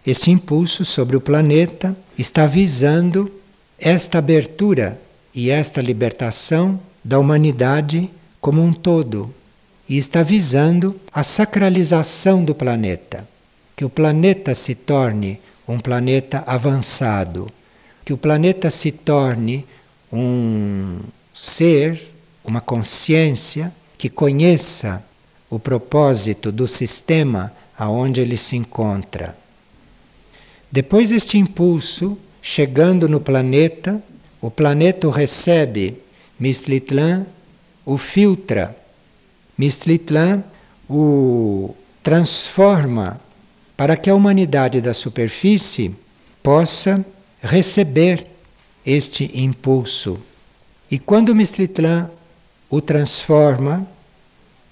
este 0.06 0.30
impulso 0.30 0.85
sobre 0.85 1.16
o 1.16 1.21
planeta 1.21 1.97
está 2.18 2.47
visando 2.47 3.30
esta 3.78 4.18
abertura 4.18 5.00
e 5.35 5.50
esta 5.50 5.80
libertação 5.80 6.78
da 7.02 7.18
humanidade 7.18 8.11
como 8.40 8.62
um 8.62 8.73
todo. 8.73 9.35
E 9.88 9.99
está 9.99 10.23
visando 10.23 10.99
a 11.12 11.23
sacralização 11.23 12.44
do 12.44 12.54
planeta. 12.54 13.26
Que 13.76 13.85
o 13.85 13.90
planeta 13.90 14.54
se 14.54 14.75
torne 14.75 15.40
um 15.68 15.78
planeta 15.78 16.42
avançado. 16.46 17.50
Que 18.05 18.12
o 18.12 18.16
planeta 18.16 18.70
se 18.70 18.92
torne 18.92 19.66
um 20.12 21.00
ser, 21.35 22.12
uma 22.44 22.61
consciência 22.61 23.72
que 23.98 24.09
conheça 24.09 25.03
o 25.54 25.58
propósito 25.60 26.50
do 26.50 26.66
sistema 26.66 27.52
aonde 27.78 28.20
ele 28.20 28.36
se 28.36 28.56
encontra. 28.56 29.36
Depois 30.70 31.12
este 31.12 31.38
impulso, 31.38 32.18
chegando 32.42 33.08
no 33.08 33.20
planeta, 33.20 34.02
o 34.40 34.50
planeta 34.50 35.06
o 35.06 35.10
recebe, 35.10 35.96
Mistlitlan 36.40 37.24
o 37.86 37.96
filtra, 37.96 38.76
Mistlitlan 39.56 40.42
o 40.90 41.72
transforma 42.02 43.20
para 43.76 43.96
que 43.96 44.10
a 44.10 44.14
humanidade 44.14 44.80
da 44.80 44.92
superfície 44.92 45.94
possa 46.42 47.04
receber 47.40 48.26
este 48.84 49.30
impulso. 49.34 50.18
E 50.90 50.98
quando 50.98 51.32
Mistlitlan 51.32 52.10
o 52.68 52.80
transforma, 52.80 53.86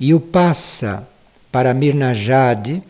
e 0.03 0.13
o 0.13 0.19
passa 0.19 1.07
para 1.53 1.73
Mirnajade 1.73 2.83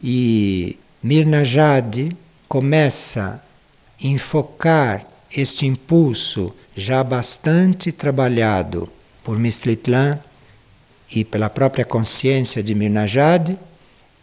e 0.00 0.78
Mirnajade 1.02 2.16
começa 2.48 3.42
a 4.00 4.06
enfocar 4.06 5.04
este 5.36 5.66
impulso 5.66 6.54
já 6.76 7.02
bastante 7.02 7.90
trabalhado 7.90 8.88
por 9.24 9.36
Mistlitlan 9.36 10.20
e 11.10 11.24
pela 11.24 11.50
própria 11.50 11.84
consciência 11.84 12.62
de 12.62 12.72
Mirnajade, 12.72 13.58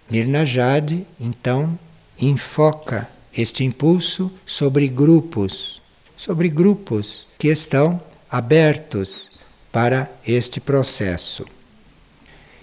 Mirnajade 0.10 1.06
então 1.20 1.78
enfoca 2.18 3.10
este 3.38 3.66
impulso 3.66 4.32
sobre 4.46 4.88
grupos, 4.88 5.82
sobre 6.16 6.48
grupos 6.48 7.28
que 7.38 7.50
estão 7.50 8.02
abertos 8.32 9.30
para 9.70 10.10
este 10.26 10.62
processo. 10.62 11.59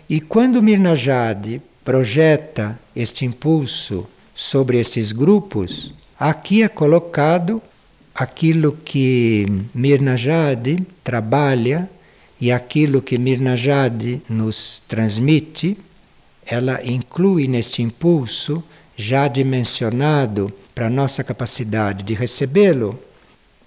E 0.09 0.21
quando 0.21 0.63
Mirnajade 0.63 1.61
projeta 1.85 2.79
este 2.95 3.25
impulso 3.25 4.07
sobre 4.33 4.79
esses 4.79 5.11
grupos, 5.11 5.93
aqui 6.19 6.63
é 6.63 6.69
colocado 6.69 7.61
aquilo 8.15 8.73
que 8.85 9.47
Mirnajade 9.75 10.87
trabalha 11.03 11.91
e 12.41 12.53
aquilo 12.53 13.03
que 13.03 13.19
Mirnajade 13.19 14.23
nos 14.29 14.81
transmite, 14.87 15.77
ela 16.47 16.81
inclui 16.85 17.49
neste 17.49 17.83
impulso, 17.83 18.63
já 18.97 19.27
dimensionado 19.27 20.53
para 20.73 20.89
nossa 20.89 21.25
capacidade 21.25 22.05
de 22.05 22.15
recebê-lo, 22.15 22.99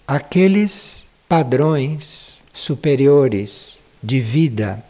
aqueles 0.08 1.06
padrões 1.28 2.42
superiores 2.54 3.82
de 4.02 4.22
vida 4.22 4.84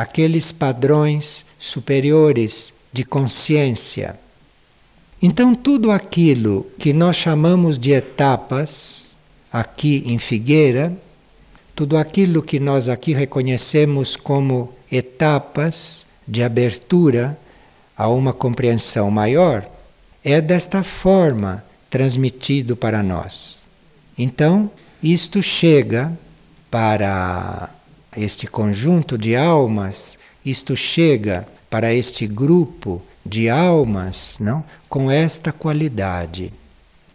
aqueles 0.00 0.50
padrões 0.50 1.44
superiores 1.58 2.72
de 2.90 3.04
consciência. 3.04 4.18
Então, 5.20 5.54
tudo 5.54 5.90
aquilo 5.90 6.66
que 6.78 6.90
nós 6.94 7.16
chamamos 7.16 7.78
de 7.78 7.92
etapas, 7.92 9.14
aqui 9.52 10.02
em 10.06 10.18
Figueira, 10.18 10.90
tudo 11.76 11.98
aquilo 11.98 12.42
que 12.42 12.58
nós 12.58 12.88
aqui 12.88 13.12
reconhecemos 13.12 14.16
como 14.16 14.72
etapas 14.90 16.06
de 16.26 16.42
abertura 16.42 17.38
a 17.94 18.08
uma 18.08 18.32
compreensão 18.32 19.10
maior, 19.10 19.68
é 20.24 20.40
desta 20.40 20.82
forma 20.82 21.62
transmitido 21.90 22.74
para 22.74 23.02
nós. 23.02 23.64
Então, 24.16 24.70
isto 25.02 25.42
chega 25.42 26.10
para 26.70 27.68
este 28.16 28.46
conjunto 28.46 29.16
de 29.16 29.36
almas, 29.36 30.18
isto 30.44 30.74
chega 30.74 31.46
para 31.68 31.94
este 31.94 32.26
grupo 32.26 33.02
de 33.24 33.48
almas, 33.48 34.36
não, 34.40 34.64
com 34.88 35.10
esta 35.10 35.52
qualidade. 35.52 36.52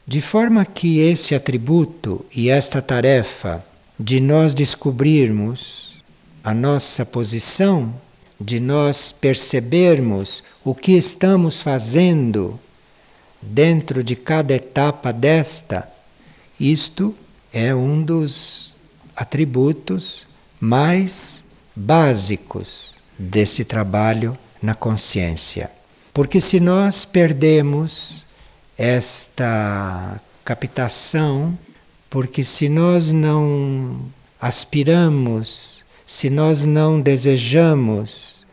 De 0.08 0.22
forma 0.22 0.64
que 0.66 1.00
esse 1.00 1.34
atributo 1.34 2.26
e 2.34 2.50
esta 2.50 2.82
tarefa 2.82 3.66
de 4.00 4.20
nós 4.20 4.54
descobrirmos 4.54 6.04
a 6.44 6.54
nossa 6.54 7.06
posição, 7.06 7.94
de 8.40 8.60
nós 8.60 9.12
percebermos 9.12 10.44
o 10.64 10.76
que 10.76 10.92
estamos 10.92 11.60
fazendo 11.62 12.60
dentro 13.42 14.04
de 14.04 14.16
cada 14.16 14.54
etapa 14.54 15.12
desta, 15.12 15.90
isto 16.60 17.16
é 17.52 17.74
um 17.74 18.02
dos 18.02 18.76
atributos 19.16 20.28
mais 20.60 21.44
básicos 21.76 22.92
desse 23.18 23.64
trabalho 23.64 24.38
na 24.62 24.74
consciência. 24.74 25.70
Porque 26.14 26.40
se 26.40 26.60
nós 26.60 27.06
perdemos 27.06 28.26
esta 28.78 30.20
captação, 30.44 31.58
porque 32.10 32.44
se 32.44 32.70
nós 32.70 33.12
não 33.12 34.00
aspiramos, 34.40 35.84
se 36.06 36.30
nós 36.30 36.64
não 36.64 37.02
desejamos 37.02 38.46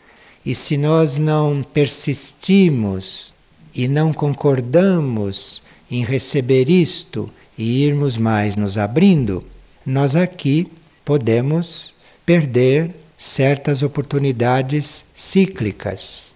e 0.45 0.55
se 0.55 0.77
nós 0.77 1.19
não 1.19 1.63
persistimos 1.63 3.33
e 3.75 3.87
não 3.87 4.13
concordamos 4.13 5.63
em 5.91 6.05
receber 6.05 6.69
isto 6.69 7.31
e 7.57 7.85
irmos 7.85 8.17
mais 8.17 8.57
nos 8.57 8.79
abrindo, 8.79 9.45
nós 9.85 10.17
aqui 10.17 10.67
podemos 11.05 11.92
perder 12.33 12.91
certas 13.19 13.83
oportunidades 13.83 15.05
cíclicas. 15.15 16.33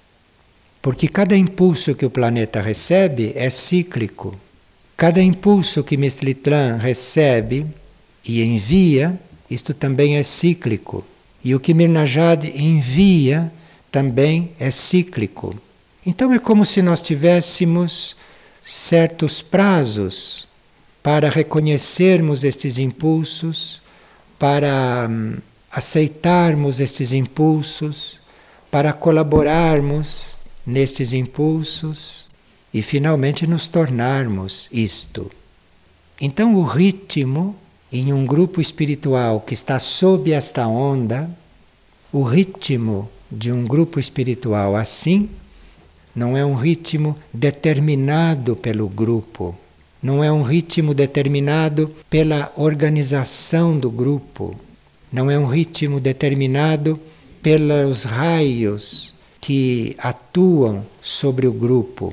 Porque 0.83 1.09
cada 1.09 1.35
impulso 1.35 1.95
que 1.95 2.05
o 2.05 2.11
planeta 2.11 2.61
recebe 2.61 3.33
é 3.35 3.49
cíclico. 3.49 4.39
Cada 4.95 5.23
impulso 5.23 5.83
que 5.83 5.97
Mistlitlan 5.97 6.77
recebe 6.77 7.67
e 8.29 8.43
envia, 8.43 9.19
isto 9.51 9.73
também 9.73 10.17
é 10.17 10.23
cíclico. 10.23 11.03
E 11.43 11.55
o 11.55 11.61
que 11.61 11.73
Mirnajad 11.73 12.45
envia 12.45 13.51
também 13.91 14.53
é 14.61 14.71
cíclico. 14.71 15.57
Então 16.05 16.31
é 16.31 16.39
como 16.39 16.67
se 16.67 16.83
nós 16.83 17.01
tivéssemos 17.01 18.15
certos 18.63 19.41
prazos 19.41 20.47
para 21.03 21.31
reconhecermos 21.31 22.45
estes 22.45 22.77
impulsos, 22.77 23.81
para 24.39 25.09
hum, 25.09 25.37
aceitarmos 25.77 26.81
estes 26.81 27.13
impulsos, 27.13 28.19
para 28.71 28.95
colaborarmos 28.95 30.35
nestes 30.67 31.13
impulsos 31.13 32.27
e 32.73 32.81
finalmente 32.81 33.47
nos 33.47 33.69
tornarmos 33.69 34.71
isto. 34.73 35.31
Então, 36.19 36.55
o 36.55 36.63
ritmo 36.63 37.55
em 37.93 38.11
um 38.11 38.25
grupo 38.25 38.59
espiritual 38.59 39.39
que 39.39 39.53
está 39.53 39.79
sob 39.79 40.33
esta 40.33 40.67
onda, 40.67 41.29
o 42.11 42.23
ritmo 42.23 43.07
de 43.31 43.53
um 43.53 43.67
grupo 43.67 44.01
espiritual 44.01 44.75
assim 44.75 45.29
não 46.15 46.35
é 46.35 46.43
um 46.43 46.55
ritmo 46.55 47.15
determinado 47.35 48.57
pelo 48.57 48.89
grupo, 48.89 49.55
não 50.03 50.25
é 50.25 50.33
um 50.33 50.43
ritmo 50.43 50.95
determinado 50.95 51.95
pela 52.09 52.51
organização 52.57 53.79
do 53.79 53.91
grupo, 53.91 54.57
não 55.17 55.31
é 55.31 55.39
um 55.39 55.47
ritmo 55.47 55.99
determinado 55.99 57.01
pelos 57.43 58.05
raios 58.05 59.15
que 59.41 59.97
atuam 59.97 60.85
sobre 61.01 61.47
o 61.47 61.53
grupo, 61.55 62.13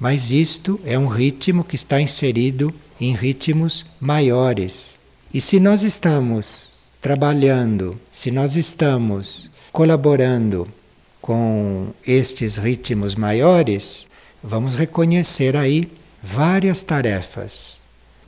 mas 0.00 0.32
isto 0.32 0.80
é 0.84 0.98
um 0.98 1.06
ritmo 1.06 1.62
que 1.62 1.76
está 1.76 2.00
inserido 2.00 2.74
em 3.00 3.14
ritmos 3.14 3.86
maiores. 4.00 4.98
E 5.32 5.40
se 5.40 5.60
nós 5.60 5.84
estamos 5.84 6.76
trabalhando, 7.00 7.96
se 8.10 8.32
nós 8.32 8.56
estamos 8.56 9.48
colaborando 9.70 10.66
com 11.22 11.90
estes 12.04 12.56
ritmos 12.56 13.14
maiores, 13.14 14.08
vamos 14.42 14.74
reconhecer 14.74 15.56
aí 15.56 15.88
várias 16.20 16.82
tarefas. 16.82 17.78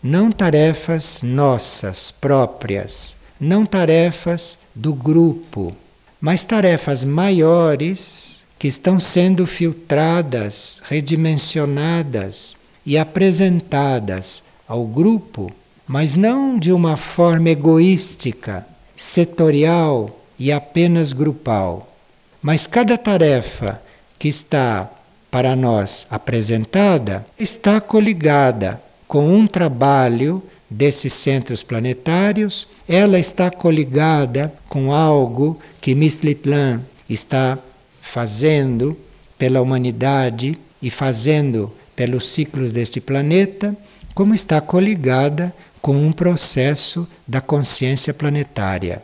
Não 0.01 0.31
tarefas 0.31 1.25
nossas 1.25 2.13
próprias, 2.13 3.17
não 3.43 3.67
tarefas 3.67 4.57
do 4.75 4.95
grupo, 4.95 5.77
mas 6.21 6.45
tarefas 6.45 7.05
maiores 7.05 8.41
que 8.59 8.69
estão 8.69 8.99
sendo 8.99 9.47
filtradas, 9.47 10.81
redimensionadas 10.85 12.57
e 12.87 12.97
apresentadas 12.97 14.43
ao 14.67 14.87
grupo 14.87 15.53
mas 15.87 16.17
não 16.17 16.59
de 16.59 16.73
uma 16.73 16.97
forma 16.97 17.51
egoística, 17.51 18.67
setorial 18.97 20.19
e 20.39 20.51
apenas 20.51 21.13
grupal. 21.13 21.95
Mas 22.41 22.67
cada 22.67 22.97
tarefa 22.97 23.83
que 24.19 24.29
está 24.29 24.89
para 25.31 25.57
nós 25.57 26.07
apresentada 26.11 27.27
está 27.39 27.81
coligada 27.81 28.81
com 29.07 29.35
um 29.35 29.47
trabalho 29.47 30.43
desses 30.73 31.13
centros 31.13 31.63
planetários, 31.63 32.67
ela 32.89 33.19
está 33.19 33.51
coligada 33.51 34.53
com 34.69 34.93
algo 34.93 35.59
que 35.81 35.95
Mistlitlan 35.95 36.81
está 37.09 37.59
fazendo 38.01 38.97
pela 39.39 39.61
humanidade 39.61 40.59
e 40.81 40.91
fazendo 40.91 41.73
pelos 41.95 42.31
ciclos 42.31 42.73
deste 42.73 43.01
planeta, 43.01 43.77
como 44.15 44.35
está 44.35 44.61
coligada 44.61 45.55
com 45.81 45.97
um 45.97 46.13
processo 46.13 47.07
da 47.27 47.41
consciência 47.41 48.15
planetária. 48.15 49.03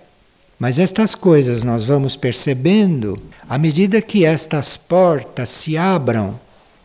Mas 0.59 0.79
estas 0.79 1.15
coisas 1.15 1.63
nós 1.63 1.85
vamos 1.85 2.17
percebendo 2.17 3.21
à 3.49 3.59
medida 3.59 4.03
que 4.03 4.25
estas 4.25 4.77
portas 4.77 5.49
se 5.49 5.77
abram 5.77 6.39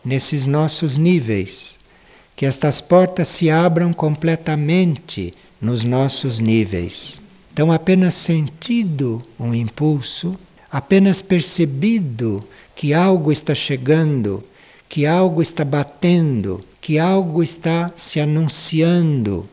nesses 0.04 0.46
nossos 0.46 0.96
níveis, 0.96 1.80
que 2.36 2.46
estas 2.46 2.80
portas 2.80 3.28
se 3.28 3.50
abram 3.50 3.92
completamente 3.92 5.34
nos 5.60 5.84
nossos 5.84 6.38
níveis. 6.38 7.20
Então, 7.52 7.70
apenas 7.70 8.14
sentido 8.14 9.22
um 9.38 9.54
impulso, 9.54 10.36
apenas 10.70 11.22
percebido 11.22 12.46
que 12.74 12.92
algo 12.92 13.30
está 13.30 13.54
chegando, 13.54 14.42
que 14.88 15.06
algo 15.06 15.40
está 15.40 15.64
batendo, 15.64 16.60
que 16.80 16.98
algo 16.98 17.42
está 17.42 17.92
se 17.94 18.20
anunciando 18.20 19.48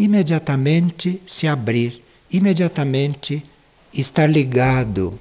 imediatamente 0.00 1.20
se 1.26 1.46
abrir, 1.46 2.02
imediatamente 2.30 3.42
estar 3.92 4.28
ligado. 4.28 5.18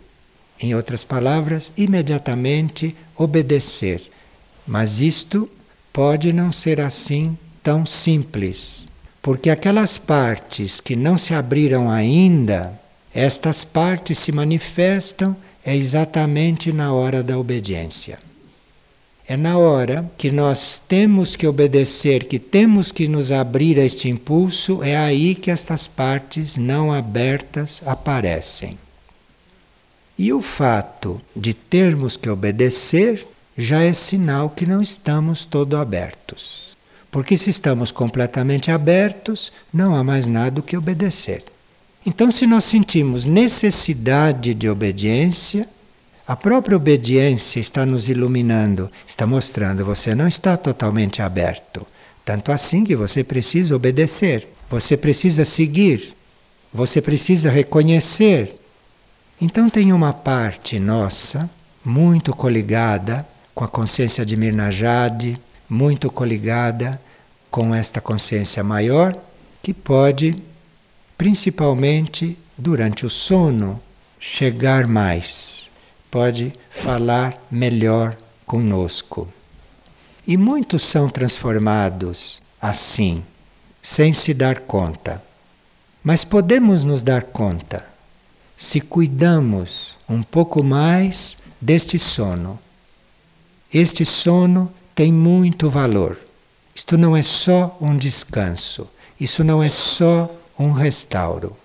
Em 0.60 0.74
outras 0.76 1.04
palavras, 1.04 1.72
imediatamente 1.78 2.96
obedecer. 3.16 4.02
Mas 4.66 5.00
isto 5.00 5.50
pode 5.92 6.32
não 6.32 6.52
ser 6.52 6.80
assim 6.80 7.38
tão 7.62 7.86
simples, 7.86 8.88
porque 9.22 9.50
aquelas 9.50 9.98
partes 9.98 10.80
que 10.80 10.96
não 10.96 11.18
se 11.18 11.34
abriram 11.34 11.90
ainda, 11.90 12.74
estas 13.14 13.64
partes 13.64 14.20
se 14.20 14.32
manifestam 14.32 15.36
é 15.66 15.76
exatamente 15.76 16.72
na 16.72 16.94
hora 16.94 17.22
da 17.22 17.38
obediência. 17.38 18.18
É 19.28 19.38
na 19.38 19.60
hora 19.60 20.10
que 20.18 20.32
nós 20.32 20.82
temos 20.88 21.36
que 21.36 21.46
obedecer, 21.46 22.24
que 22.24 22.40
temos 22.40 22.92
que 22.92 23.08
nos 23.08 23.32
abrir 23.32 23.80
a 23.80 23.86
este 23.86 24.10
impulso, 24.10 24.82
é 24.82 24.98
aí 24.98 25.36
que 25.36 25.52
estas 25.52 25.86
partes 25.86 26.58
não 26.58 26.92
abertas 26.92 27.84
aparecem. 27.86 28.80
E 30.18 30.34
o 30.34 30.42
fato 30.42 31.22
de 31.36 31.54
termos 31.54 32.18
que 32.18 32.28
obedecer 32.28 33.28
já 33.62 33.84
é 33.84 33.92
sinal 33.92 34.50
que 34.50 34.66
não 34.66 34.82
estamos 34.82 35.44
todo 35.44 35.76
abertos. 35.76 36.78
Porque 37.12 37.36
se 37.36 37.50
estamos 37.50 37.92
completamente 37.92 38.72
abertos, 38.72 39.52
não 39.74 39.94
há 39.96 40.02
mais 40.02 40.28
nada 40.28 40.62
que 40.62 40.78
obedecer. 40.78 41.44
Então, 42.06 42.32
se 42.32 42.48
nós 42.48 42.64
sentimos 42.64 43.26
necessidade 43.26 44.54
de 44.54 44.70
obediência, 44.70 45.68
a 46.26 46.38
própria 46.38 46.78
obediência 46.78 47.60
está 47.60 47.86
nos 47.86 48.08
iluminando, 48.08 48.90
está 49.06 49.28
mostrando 49.28 49.84
você 49.84 50.16
não 50.16 50.28
está 50.28 50.56
totalmente 50.56 51.22
aberto. 51.22 51.86
Tanto 52.24 52.54
assim 52.54 52.86
que 52.86 52.96
você 52.96 53.26
precisa 53.26 53.76
obedecer, 53.76 54.48
você 54.70 54.96
precisa 54.96 55.44
seguir, 55.44 56.16
você 56.74 57.02
precisa 57.02 57.50
reconhecer. 57.50 58.58
Então 59.42 59.70
tem 59.70 59.92
uma 59.92 60.14
parte 60.14 60.80
nossa 60.80 61.50
muito 61.84 62.34
coligada 62.34 63.28
com 63.60 63.66
a 63.66 63.68
consciência 63.68 64.26
de 64.26 64.38
Mirnajade, 64.38 65.38
muito 65.68 66.10
coligada 66.10 66.98
com 67.52 67.76
esta 67.76 68.00
consciência 68.00 68.64
maior, 68.64 69.14
que 69.62 69.74
pode, 69.74 70.42
principalmente 71.18 72.38
durante 72.58 73.06
o 73.06 73.10
sono, 73.10 73.78
chegar 74.18 74.88
mais 74.88 75.70
pode 76.10 76.54
falar 76.72 77.38
melhor 77.52 78.16
conosco. 78.46 79.28
E 80.26 80.38
muitos 80.38 80.84
são 80.84 81.10
transformados 81.10 82.42
assim, 82.62 83.22
sem 83.82 84.14
se 84.14 84.34
dar 84.34 84.60
conta. 84.62 85.22
Mas 86.02 86.24
podemos 86.24 86.86
nos 86.86 87.04
dar 87.04 87.24
conta 87.24 87.86
se 88.56 88.80
cuidamos 88.80 89.98
um 90.08 90.24
pouco 90.24 90.64
mais 90.64 91.38
deste 91.60 92.00
sono. 92.00 92.58
Este 93.74 94.04
sono 94.04 94.72
tem 94.96 95.14
muito 95.14 95.70
valor. 95.70 96.20
Isto 96.74 96.98
não 96.98 97.16
é 97.16 97.22
só 97.22 97.78
um 97.80 97.96
descanso, 97.98 98.88
isso 99.20 99.44
não 99.44 99.62
é 99.62 99.70
só 99.70 100.34
um 100.58 100.72
restauro. 100.72 101.56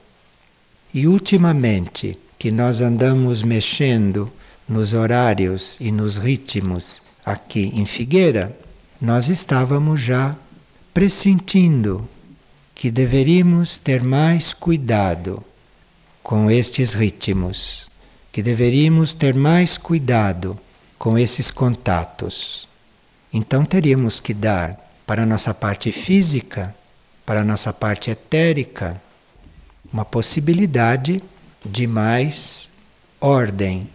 E 0.93 1.07
ultimamente, 1.07 2.19
que 2.39 2.51
nós 2.51 2.83
andamos 2.83 3.43
mexendo 3.43 4.31
nos 4.69 4.93
horários 4.93 5.77
e 5.81 5.91
nos 5.91 6.19
ritmos 6.19 7.01
aqui 7.25 7.73
em 7.75 7.87
Figueira, 7.87 8.55
nós 9.01 9.29
estávamos 9.29 10.01
já 10.01 10.37
pressentindo 10.93 12.07
que 12.75 12.91
deveríamos 12.91 13.79
ter 13.79 14.03
mais 14.03 14.53
cuidado 14.53 15.43
com 16.23 16.51
estes 16.51 16.93
ritmos, 16.93 17.89
que 18.31 18.43
deveríamos 18.43 19.15
ter 19.15 19.35
mais 19.35 19.79
cuidado 19.79 20.59
com 21.05 21.19
esses 21.19 21.51
contatos. 21.51 22.67
Então 23.31 23.63
teríamos 23.63 24.21
que 24.21 24.33
dar 24.33 24.81
para 25.07 25.25
a 25.25 25.27
nossa 25.27 25.53
parte 25.53 25.93
física, 25.93 26.75
para 27.27 27.43
a 27.43 27.45
nossa 27.45 27.75
parte 27.75 28.11
etérica, 28.11 28.99
uma 29.93 30.03
possibilidade 30.03 31.23
de 31.63 31.87
mais 31.87 32.71
ordem, 33.21 33.87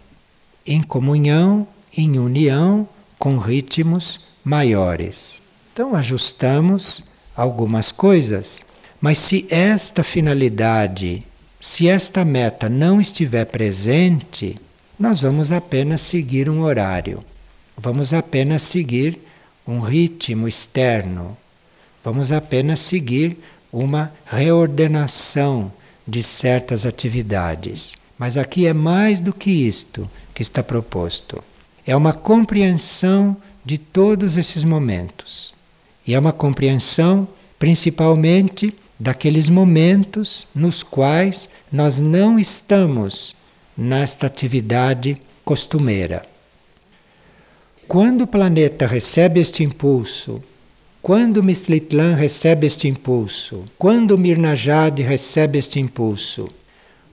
em 0.64 0.80
comunhão, 0.80 1.66
em 1.96 2.16
união 2.16 2.88
com 3.18 3.38
ritmos 3.38 4.20
maiores. 4.44 5.42
Então 5.72 5.96
ajustamos 5.96 7.02
algumas 7.34 7.90
coisas, 7.90 8.60
mas 9.00 9.18
se 9.18 9.48
esta 9.50 10.04
finalidade, 10.04 11.26
se 11.58 11.88
esta 11.88 12.24
meta 12.24 12.68
não 12.68 13.00
estiver 13.00 13.46
presente, 13.46 14.56
nós 15.00 15.22
vamos 15.22 15.50
apenas 15.50 16.02
seguir 16.02 16.50
um 16.50 16.60
horário, 16.60 17.24
vamos 17.74 18.12
apenas 18.12 18.60
seguir 18.60 19.18
um 19.66 19.80
ritmo 19.80 20.46
externo, 20.46 21.34
vamos 22.04 22.30
apenas 22.30 22.80
seguir 22.80 23.38
uma 23.72 24.12
reordenação 24.26 25.72
de 26.06 26.22
certas 26.22 26.84
atividades. 26.84 27.94
Mas 28.18 28.36
aqui 28.36 28.66
é 28.66 28.74
mais 28.74 29.20
do 29.20 29.32
que 29.32 29.50
isto 29.50 30.08
que 30.34 30.42
está 30.42 30.62
proposto. 30.62 31.42
É 31.86 31.96
uma 31.96 32.12
compreensão 32.12 33.34
de 33.64 33.78
todos 33.78 34.36
esses 34.36 34.64
momentos. 34.64 35.54
E 36.06 36.14
é 36.14 36.18
uma 36.18 36.32
compreensão 36.32 37.26
principalmente 37.58 38.74
daqueles 38.98 39.48
momentos 39.48 40.46
nos 40.54 40.82
quais 40.82 41.48
nós 41.72 41.98
não 41.98 42.38
estamos 42.38 43.34
nesta 43.80 44.26
atividade 44.26 45.16
costumeira. 45.42 46.22
Quando 47.88 48.22
o 48.22 48.26
planeta 48.26 48.86
recebe 48.86 49.40
este 49.40 49.64
impulso, 49.64 50.42
quando 51.00 51.42
Mistlitlan 51.42 52.14
recebe 52.14 52.66
este 52.66 52.86
impulso, 52.88 53.64
quando 53.78 54.18
Mirnajade 54.18 55.02
recebe 55.02 55.58
este 55.58 55.80
impulso, 55.80 56.46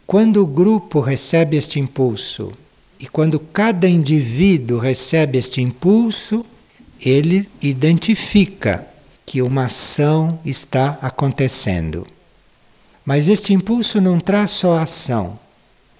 quando 0.05 0.43
o 0.43 0.45
grupo 0.45 0.99
recebe 0.99 1.55
este 1.55 1.79
impulso 1.79 2.51
e 2.99 3.07
quando 3.07 3.39
cada 3.39 3.87
indivíduo 3.87 4.77
recebe 4.77 5.37
este 5.37 5.61
impulso, 5.61 6.45
ele 6.99 7.47
identifica 7.61 8.85
que 9.25 9.41
uma 9.41 9.67
ação 9.67 10.37
está 10.43 10.99
acontecendo. 11.01 12.05
Mas 13.05 13.29
este 13.29 13.53
impulso 13.53 14.01
não 14.01 14.19
traz 14.19 14.49
só 14.49 14.77
ação. 14.77 15.39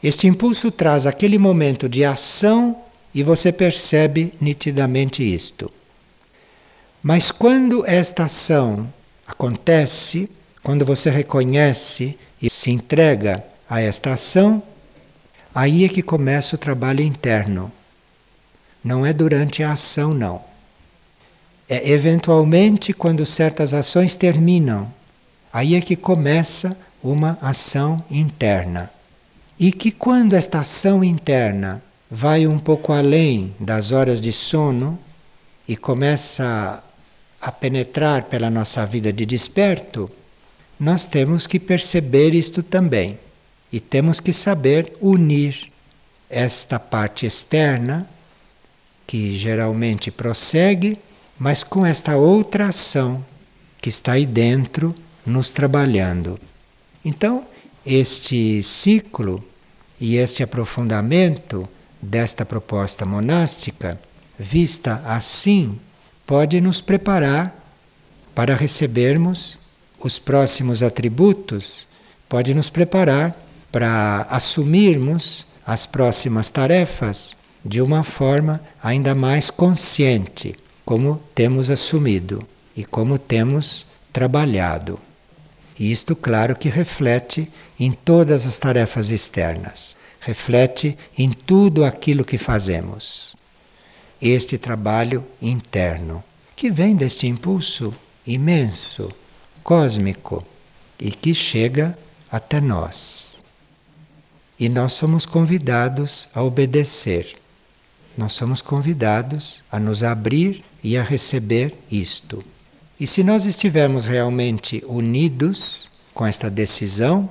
Este 0.03 0.27
impulso 0.27 0.69
traz 0.71 1.05
aquele 1.05 1.37
momento 1.37 1.89
de 1.89 2.05
ação 2.05 2.77
e 3.13 3.23
você 3.23 3.51
percebe 3.51 4.33
nitidamente 4.39 5.23
isto. 5.23 5.71
Mas 7.01 7.31
quando 7.31 7.85
esta 7.85 8.25
ação 8.25 8.87
acontece, 9.25 10.29
quando 10.61 10.85
você 10.85 11.09
reconhece 11.09 12.17
e 12.41 12.49
se 12.49 12.69
entrega 12.69 13.43
a 13.69 13.81
esta 13.81 14.13
ação, 14.13 14.61
aí 15.53 15.83
é 15.83 15.89
que 15.89 16.01
começa 16.01 16.55
o 16.55 16.59
trabalho 16.59 17.01
interno. 17.01 17.71
Não 18.83 19.05
é 19.05 19.11
durante 19.11 19.63
a 19.63 19.73
ação, 19.73 20.13
não. 20.13 20.41
É 21.67 21.89
eventualmente 21.89 22.93
quando 22.93 23.25
certas 23.25 23.73
ações 23.73 24.15
terminam. 24.15 24.91
Aí 25.51 25.75
é 25.75 25.81
que 25.81 25.95
começa 25.95 26.77
uma 27.03 27.37
ação 27.41 28.03
interna. 28.11 28.91
E 29.59 29.71
que 29.71 29.91
quando 29.91 30.35
esta 30.35 30.59
ação 30.59 31.03
interna 31.03 31.81
vai 32.09 32.45
um 32.47 32.59
pouco 32.59 32.93
além 32.93 33.53
das 33.59 33.91
horas 33.91 34.21
de 34.21 34.31
sono 34.31 34.97
e 35.67 35.75
começa 35.75 36.83
a 37.41 37.51
penetrar 37.51 38.23
pela 38.23 38.49
nossa 38.49 38.85
vida 38.85 39.11
de 39.11 39.25
desperto, 39.25 40.09
nós 40.79 41.07
temos 41.07 41.47
que 41.47 41.59
perceber 41.59 42.33
isto 42.33 42.61
também 42.61 43.17
e 43.71 43.79
temos 43.79 44.19
que 44.19 44.31
saber 44.31 44.93
unir 45.01 45.71
esta 46.29 46.79
parte 46.79 47.25
externa, 47.25 48.07
que 49.05 49.37
geralmente 49.37 50.11
prossegue, 50.11 50.97
mas 51.39 51.63
com 51.63 51.85
esta 51.85 52.15
outra 52.15 52.67
ação 52.67 53.25
que 53.81 53.89
está 53.89 54.13
aí 54.13 54.25
dentro 54.25 54.93
nos 55.25 55.51
trabalhando. 55.51 56.39
Então, 57.03 57.45
este 57.87 58.61
ciclo 58.63 59.41
e 59.99 60.17
este 60.17 60.43
aprofundamento 60.43 61.67
desta 62.01 62.45
proposta 62.45 63.05
monástica, 63.05 63.99
vista 64.37 65.01
assim, 65.05 65.79
pode 66.25 66.59
nos 66.59 66.81
preparar 66.81 67.55
para 68.35 68.55
recebermos 68.55 69.57
os 69.99 70.19
próximos 70.19 70.83
atributos, 70.83 71.87
pode 72.27 72.53
nos 72.53 72.69
preparar 72.69 73.35
para 73.71 74.27
assumirmos 74.29 75.47
as 75.65 75.85
próximas 75.85 76.49
tarefas 76.49 77.37
de 77.63 77.81
uma 77.81 78.03
forma 78.03 78.61
ainda 78.83 79.15
mais 79.15 79.49
consciente, 79.49 80.55
como 80.85 81.21
temos 81.33 81.69
assumido 81.69 82.45
e 82.75 82.85
como 82.85 83.17
temos 83.17 83.85
trabalhado. 84.11 85.06
E 85.79 85.91
isto, 85.91 86.15
claro, 86.15 86.55
que 86.55 86.69
reflete 86.69 87.51
em 87.79 87.91
todas 87.91 88.45
as 88.45 88.57
tarefas 88.57 89.11
externas 89.11 89.97
reflete 90.27 90.97
em 91.17 91.31
tudo 91.31 91.85
aquilo 91.85 92.25
que 92.25 92.37
fazemos. 92.37 93.33
Este 94.21 94.57
trabalho 94.57 95.23
interno, 95.41 96.21
que 96.53 96.69
vem 96.69 96.95
deste 96.95 97.27
impulso 97.27 97.95
imenso, 98.25 99.09
cósmico, 99.63 100.45
e 100.99 101.11
que 101.11 101.33
chega 101.33 101.97
até 102.29 102.59
nós. 102.59 103.37
E 104.59 104.67
nós 104.67 104.93
somos 104.93 105.25
convidados 105.25 106.27
a 106.33 106.41
obedecer. 106.43 107.37
Nós 108.17 108.33
somos 108.33 108.61
convidados 108.61 109.61
a 109.71 109.79
nos 109.79 110.03
abrir 110.03 110.63
e 110.83 110.97
a 110.97 111.03
receber 111.03 111.73
isto. 111.89 112.43
E 112.99 113.05
se 113.05 113.23
nós 113.23 113.45
estivermos 113.45 114.05
realmente 114.05 114.83
unidos 114.87 115.87
com 116.15 116.25
esta 116.25 116.49
decisão, 116.49 117.29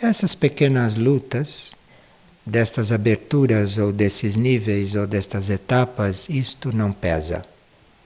essas 0.00 0.32
pequenas 0.32 0.94
lutas 0.94 1.74
destas 2.46 2.92
aberturas 2.92 3.78
ou 3.78 3.92
desses 3.92 4.36
níveis 4.36 4.94
ou 4.94 5.04
destas 5.04 5.50
etapas, 5.50 6.28
isto 6.28 6.72
não 6.72 6.92
pesa. 6.92 7.42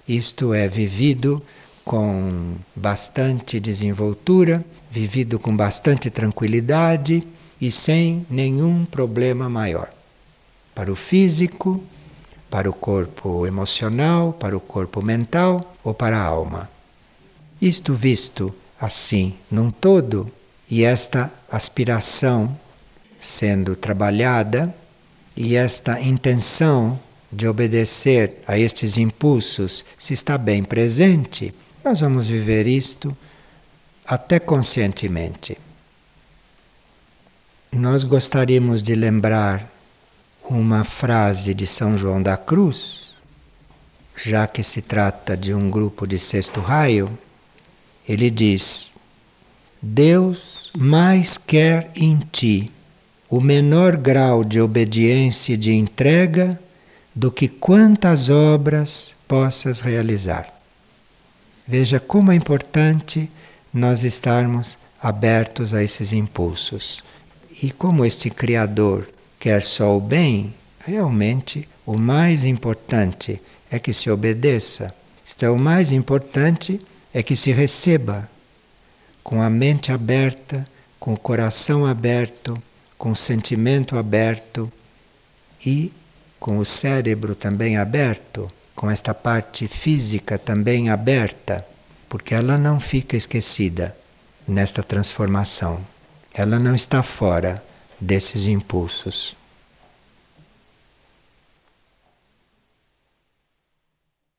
Isto 0.08 0.54
é 0.54 0.66
vivido 0.68 1.42
com 1.84 2.54
bastante 2.74 3.60
desenvoltura, 3.60 4.64
vivido 4.90 5.38
com 5.38 5.54
bastante 5.54 6.08
tranquilidade 6.08 7.22
e 7.60 7.70
sem 7.70 8.26
nenhum 8.30 8.86
problema 8.86 9.50
maior. 9.50 9.90
Para 10.74 10.90
o 10.90 10.96
físico, 10.96 11.82
para 12.50 12.70
o 12.70 12.72
corpo 12.72 13.46
emocional, 13.46 14.32
para 14.32 14.56
o 14.56 14.60
corpo 14.60 15.02
mental 15.02 15.76
ou 15.84 15.92
para 15.92 16.16
a 16.16 16.22
alma. 16.22 16.75
Isto 17.66 17.94
visto 17.94 18.54
assim 18.80 19.34
num 19.50 19.72
todo, 19.72 20.30
e 20.70 20.84
esta 20.84 21.32
aspiração 21.50 22.56
sendo 23.18 23.74
trabalhada 23.74 24.72
e 25.36 25.56
esta 25.56 26.00
intenção 26.00 26.96
de 27.32 27.48
obedecer 27.48 28.40
a 28.46 28.56
estes 28.56 28.96
impulsos 28.96 29.84
se 29.98 30.14
está 30.14 30.38
bem 30.38 30.62
presente, 30.62 31.52
nós 31.84 31.98
vamos 31.98 32.28
viver 32.28 32.68
isto 32.68 33.16
até 34.06 34.38
conscientemente. 34.38 35.58
Nós 37.72 38.04
gostaríamos 38.04 38.80
de 38.80 38.94
lembrar 38.94 39.68
uma 40.48 40.84
frase 40.84 41.52
de 41.52 41.66
São 41.66 41.98
João 41.98 42.22
da 42.22 42.36
Cruz, 42.36 43.12
já 44.16 44.46
que 44.46 44.62
se 44.62 44.80
trata 44.80 45.36
de 45.36 45.52
um 45.52 45.68
grupo 45.68 46.06
de 46.06 46.16
sexto 46.16 46.60
raio, 46.60 47.18
ele 48.08 48.30
diz: 48.30 48.92
Deus 49.80 50.70
mais 50.76 51.36
quer 51.36 51.90
em 51.96 52.18
ti 52.32 52.70
o 53.28 53.40
menor 53.40 53.96
grau 53.96 54.44
de 54.44 54.60
obediência 54.60 55.54
e 55.54 55.56
de 55.56 55.72
entrega 55.72 56.58
do 57.14 57.30
que 57.30 57.48
quantas 57.48 58.28
obras 58.28 59.16
possas 59.26 59.80
realizar. 59.80 60.52
Veja 61.66 61.98
como 61.98 62.30
é 62.30 62.34
importante 62.34 63.28
nós 63.72 64.04
estarmos 64.04 64.78
abertos 65.02 65.74
a 65.74 65.82
esses 65.82 66.12
impulsos. 66.12 67.02
E 67.62 67.70
como 67.70 68.04
este 68.04 68.30
Criador 68.30 69.08
quer 69.38 69.62
só 69.62 69.96
o 69.96 70.00
bem, 70.00 70.54
realmente 70.78 71.68
o 71.84 71.96
mais 71.96 72.44
importante 72.44 73.40
é 73.70 73.78
que 73.78 73.92
se 73.92 74.10
obedeça. 74.10 74.94
Então, 75.34 75.56
o 75.56 75.58
mais 75.58 75.90
importante 75.90 76.80
é 77.16 77.22
que 77.22 77.34
se 77.34 77.50
receba 77.50 78.28
com 79.24 79.40
a 79.40 79.48
mente 79.48 79.90
aberta, 79.90 80.66
com 81.00 81.14
o 81.14 81.18
coração 81.18 81.86
aberto, 81.86 82.62
com 82.98 83.12
o 83.12 83.16
sentimento 83.16 83.96
aberto 83.96 84.70
e 85.64 85.90
com 86.38 86.58
o 86.58 86.64
cérebro 86.66 87.34
também 87.34 87.78
aberto 87.78 88.52
com 88.74 88.90
esta 88.90 89.14
parte 89.14 89.66
física 89.66 90.38
também 90.38 90.90
aberta, 90.90 91.66
porque 92.06 92.34
ela 92.34 92.58
não 92.58 92.78
fica 92.78 93.16
esquecida 93.16 93.96
nesta 94.46 94.82
transformação. 94.82 95.80
Ela 96.34 96.58
não 96.58 96.74
está 96.74 97.02
fora 97.02 97.64
desses 97.98 98.44
impulsos. 98.44 99.34